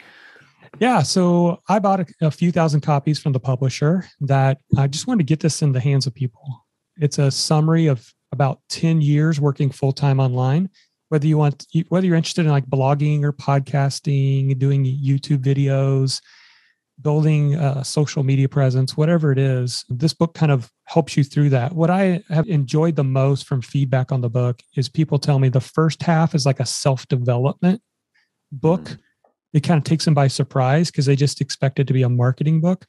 Yeah, 0.79 1.01
so 1.03 1.61
I 1.69 1.79
bought 1.79 2.01
a, 2.01 2.05
a 2.21 2.31
few 2.31 2.51
thousand 2.51 2.81
copies 2.81 3.19
from 3.19 3.31
the 3.31 3.39
publisher 3.39 4.05
that 4.21 4.59
I 4.77 4.87
just 4.87 5.07
wanted 5.07 5.19
to 5.19 5.31
get 5.31 5.39
this 5.39 5.61
in 5.61 5.71
the 5.71 5.79
hands 5.79 6.05
of 6.05 6.13
people. 6.13 6.65
It's 6.97 7.17
a 7.17 7.31
summary 7.31 7.87
of 7.87 8.13
about 8.35 8.59
10 8.69 9.01
years 9.01 9.39
working 9.39 9.71
full 9.71 9.93
time 9.93 10.19
online. 10.19 10.69
Whether 11.09 11.27
you 11.27 11.37
want, 11.37 11.65
whether 11.89 12.05
you're 12.05 12.15
interested 12.15 12.45
in 12.45 12.51
like 12.51 12.65
blogging 12.65 13.23
or 13.23 13.31
podcasting, 13.31 14.57
doing 14.57 14.83
YouTube 14.83 15.37
videos, 15.37 16.21
building 17.01 17.55
a 17.55 17.85
social 17.85 18.23
media 18.23 18.49
presence, 18.49 18.97
whatever 18.97 19.31
it 19.31 19.37
is, 19.37 19.85
this 19.87 20.13
book 20.13 20.33
kind 20.33 20.51
of 20.51 20.69
helps 20.85 21.15
you 21.15 21.23
through 21.23 21.49
that. 21.49 21.73
What 21.73 21.89
I 21.89 22.23
have 22.29 22.47
enjoyed 22.47 22.95
the 22.95 23.03
most 23.03 23.45
from 23.45 23.61
feedback 23.61 24.11
on 24.11 24.21
the 24.21 24.29
book 24.29 24.61
is 24.75 24.89
people 24.89 25.19
tell 25.19 25.39
me 25.39 25.47
the 25.47 25.61
first 25.61 26.03
half 26.03 26.35
is 26.35 26.45
like 26.45 26.59
a 26.59 26.65
self 26.65 27.07
development 27.07 27.81
book. 28.51 28.81
Mm-hmm. 28.81 29.01
It 29.53 29.63
kind 29.63 29.77
of 29.77 29.85
takes 29.85 30.05
them 30.05 30.13
by 30.13 30.27
surprise 30.27 30.91
because 30.91 31.05
they 31.05 31.15
just 31.15 31.39
expect 31.39 31.79
it 31.79 31.87
to 31.87 31.93
be 31.93 32.03
a 32.03 32.09
marketing 32.09 32.61
book. 32.61 32.85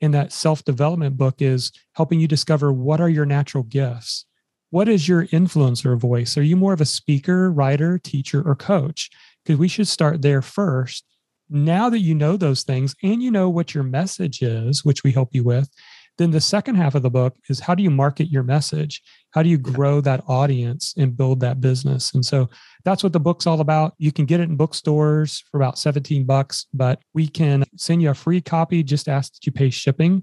And 0.00 0.12
that 0.14 0.32
self 0.32 0.64
development 0.64 1.16
book 1.16 1.40
is 1.40 1.70
helping 1.92 2.18
you 2.18 2.26
discover 2.26 2.72
what 2.72 3.00
are 3.00 3.08
your 3.08 3.26
natural 3.26 3.62
gifts 3.62 4.26
what 4.72 4.88
is 4.88 5.06
your 5.06 5.26
influencer 5.26 5.98
voice? 5.98 6.38
Are 6.38 6.42
you 6.42 6.56
more 6.56 6.72
of 6.72 6.80
a 6.80 6.86
speaker, 6.86 7.52
writer, 7.52 7.98
teacher, 7.98 8.40
or 8.40 8.56
coach? 8.56 9.10
Because 9.44 9.58
we 9.58 9.68
should 9.68 9.86
start 9.86 10.22
there 10.22 10.40
first. 10.40 11.04
Now 11.50 11.90
that 11.90 11.98
you 11.98 12.14
know 12.14 12.38
those 12.38 12.62
things 12.62 12.96
and 13.02 13.22
you 13.22 13.30
know 13.30 13.50
what 13.50 13.74
your 13.74 13.84
message 13.84 14.40
is, 14.40 14.82
which 14.82 15.04
we 15.04 15.12
help 15.12 15.34
you 15.34 15.44
with, 15.44 15.68
then 16.16 16.30
the 16.30 16.40
second 16.40 16.76
half 16.76 16.94
of 16.94 17.02
the 17.02 17.10
book 17.10 17.36
is 17.50 17.60
how 17.60 17.74
do 17.74 17.82
you 17.82 17.90
market 17.90 18.30
your 18.30 18.44
message? 18.44 19.02
How 19.32 19.42
do 19.42 19.50
you 19.50 19.58
grow 19.58 20.00
that 20.00 20.24
audience 20.26 20.94
and 20.96 21.14
build 21.14 21.40
that 21.40 21.60
business? 21.60 22.14
And 22.14 22.24
so 22.24 22.48
that's 22.82 23.02
what 23.02 23.12
the 23.12 23.20
book's 23.20 23.46
all 23.46 23.60
about. 23.60 23.92
You 23.98 24.10
can 24.10 24.24
get 24.24 24.40
it 24.40 24.48
in 24.48 24.56
bookstores 24.56 25.44
for 25.50 25.58
about 25.58 25.78
17 25.78 26.24
bucks, 26.24 26.64
but 26.72 27.02
we 27.12 27.28
can 27.28 27.64
send 27.76 28.00
you 28.00 28.08
a 28.08 28.14
free 28.14 28.40
copy. 28.40 28.82
Just 28.82 29.06
ask 29.06 29.34
that 29.34 29.44
you 29.44 29.52
pay 29.52 29.68
shipping. 29.68 30.22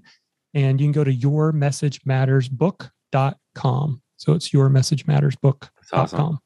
And 0.54 0.80
you 0.80 0.86
can 0.86 0.92
go 0.92 1.04
to 1.04 1.14
yourmessagemattersbook.com. 1.14 4.02
So 4.20 4.34
it's 4.34 4.52
your 4.52 4.68
message 4.68 5.06
matters 5.06 5.34
book.com. 5.34 6.00
Awesome. 6.00 6.38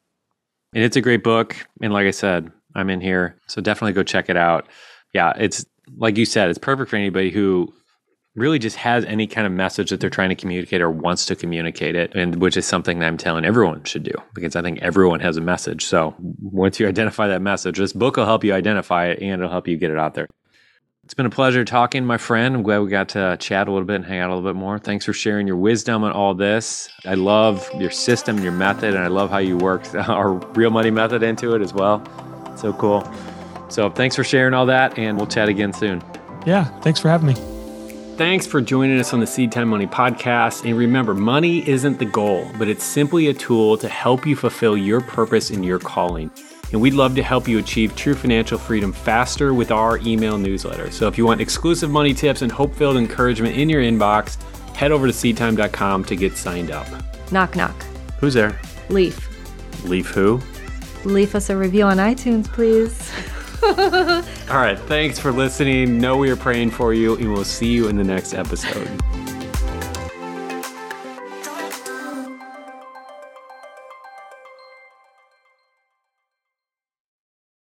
And 0.75 0.85
it's 0.85 0.97
a 0.97 1.01
great 1.01 1.25
book. 1.25 1.57
And 1.83 1.93
like 1.93 2.07
I 2.07 2.13
said, 2.13 2.53
I'm 2.77 2.89
in 2.89 3.01
here. 3.01 3.37
So 3.49 3.61
definitely 3.61 3.95
go 3.95 4.05
check 4.05 4.31
it 4.31 4.37
out. 4.37 4.69
Yeah, 5.13 5.33
it's 5.37 5.67
like 5.97 6.17
you 6.17 6.25
said, 6.25 6.51
it's 6.51 6.59
perfect 6.59 6.89
for 6.89 6.97
anybody 6.97 7.31
who 7.31 7.75
really 8.37 8.61
just 8.61 8.77
has 8.77 9.05
any 9.07 9.27
kind 9.27 9.45
of 9.45 9.53
message 9.53 9.91
that 9.91 9.99
they're 9.99 10.09
trying 10.09 10.29
to 10.29 10.37
communicate 10.37 10.81
or 10.81 10.91
wants 10.91 11.27
to 11.27 11.35
communicate 11.35 11.97
it 11.97 12.15
and 12.15 12.37
which 12.37 12.57
is 12.57 12.65
something 12.65 13.01
that 13.01 13.07
I'm 13.07 13.17
telling 13.17 13.45
everyone 13.45 13.83
should 13.85 14.05
do 14.05 14.15
because 14.35 14.55
I 14.55 14.63
think 14.63 14.81
everyone 14.81 15.19
has 15.21 15.37
a 15.37 15.41
message. 15.41 15.85
So 15.85 16.15
once 16.19 16.79
you 16.79 16.87
identify 16.89 17.27
that 17.27 17.43
message, 17.43 17.79
this 17.79 17.93
book 17.93 18.17
will 18.17 18.27
help 18.27 18.45
you 18.45 18.55
identify 18.55 19.07
it 19.07 19.21
and 19.21 19.33
it'll 19.33 19.51
help 19.51 19.67
you 19.67 19.77
get 19.77 19.91
it 19.91 19.99
out 19.99 20.15
there. 20.15 20.29
It's 21.05 21.13
been 21.13 21.27
a 21.27 21.31
pleasure 21.31 21.67
talking, 21.67 22.07
my 22.07 22.17
friend. 22.17 22.57
I'm 22.57 22.63
glad 22.63 22.79
we 22.79 22.89
got 22.89 23.11
to 23.11 23.37
chat 23.39 23.69
a 23.69 23.71
little 23.71 23.85
bit 23.85 23.97
and 23.97 24.07
hang 24.07 24.21
out 24.21 24.31
a 24.31 24.35
little 24.35 24.51
bit 24.51 24.59
more. 24.59 24.79
Thanks 24.79 25.05
for 25.05 25.13
sharing 25.13 25.47
your 25.47 25.57
wisdom 25.57 26.03
on 26.03 26.13
all 26.13 26.33
this. 26.33 26.89
I 27.05 27.13
love 27.13 27.69
your 27.79 27.91
system, 27.91 28.43
your 28.43 28.53
method, 28.53 28.95
and 28.95 29.05
I 29.05 29.09
love 29.09 29.29
how 29.29 29.37
you 29.37 29.59
worked 29.59 29.95
our 29.95 30.33
real 30.33 30.71
money 30.71 30.91
method 30.91 31.23
into 31.23 31.55
it 31.55 31.61
as 31.61 31.75
well. 31.75 32.03
So 32.57 32.73
cool. 32.73 33.07
So 33.69 33.91
thanks 33.91 34.17
for 34.17 34.25
sharing 34.25 34.55
all 34.55 34.65
that, 34.67 34.99
and 34.99 35.19
we'll 35.19 35.27
chat 35.27 35.51
again 35.51 35.75
soon. 35.75 36.03
Yeah, 36.47 36.65
thanks 36.81 37.01
for 37.01 37.11
having 37.11 37.27
me. 37.27 37.35
Thanks 38.17 38.47
for 38.47 38.63
joining 38.63 38.99
us 38.99 39.13
on 39.13 39.21
the 39.21 39.27
Seed 39.27 39.53
Time 39.53 39.69
Money 39.69 39.87
podcast. 39.87 40.65
And 40.65 40.79
remember, 40.79 41.13
money 41.13 41.69
isn't 41.69 41.99
the 41.99 42.07
goal, 42.07 42.51
but 42.59 42.67
it's 42.67 42.85
simply 42.85 43.27
a 43.27 43.35
tool 43.35 43.77
to 43.77 43.89
help 43.91 44.27
you 44.27 44.37
fulfill 44.37 44.75
your 44.75 45.03
purpose 45.03 45.51
in 45.51 45.65
your 45.65 45.79
calling 45.79 46.31
and 46.75 46.83
we'd 46.83 46.93
love 46.93 47.15
to 47.15 47.23
help 47.23 47.47
you 47.47 47.61
achieve 47.61 47.95
true 47.95 48.17
financial 48.17 48.59
freedom 48.59 48.93
faster 48.93 49.55
with 49.55 49.71
our 49.71 49.99
email 49.99 50.37
newsletter. 50.37 50.91
So 50.91 51.07
if 51.07 51.17
you 51.17 51.25
want 51.25 51.41
exclusive 51.41 51.89
money 51.89 52.13
tips 52.13 52.43
and 52.43 52.51
hope 52.51 52.75
filled 52.75 52.97
encouragement 52.97 53.57
in 53.57 53.69
your 53.69 53.81
inbox, 53.81 54.43
head 54.75 54.91
over 54.91 55.07
to 55.07 55.13
seedtime.com 55.13 56.05
to 56.05 56.17
get 56.17 56.37
signed 56.37 56.73
up. 56.73 56.89
Knock, 57.31 57.55
knock. 57.55 57.81
Who's 58.19 58.35
there? 58.35 58.61
Leaf. 58.89 59.85
Leaf 59.85 60.09
who? 60.09 60.41
Leave 61.05 61.37
us 61.37 61.49
a 61.49 61.57
review 61.57 61.85
on 61.85 61.99
iTunes, 61.99 62.49
please. 62.53 63.09
All 64.51 64.59
right. 64.59 64.79
Thanks 64.89 65.21
for 65.21 65.31
listening. 65.31 66.01
Know 66.01 66.17
we 66.17 66.29
are 66.29 66.37
praying 66.37 66.73
for 66.73 66.93
you, 66.93 67.15
and 67.19 67.33
we'll 67.33 67.45
see 67.45 67.71
you 67.71 67.87
in 67.87 67.97
the 67.97 68.03
next 68.03 68.35
episode. 68.35 69.01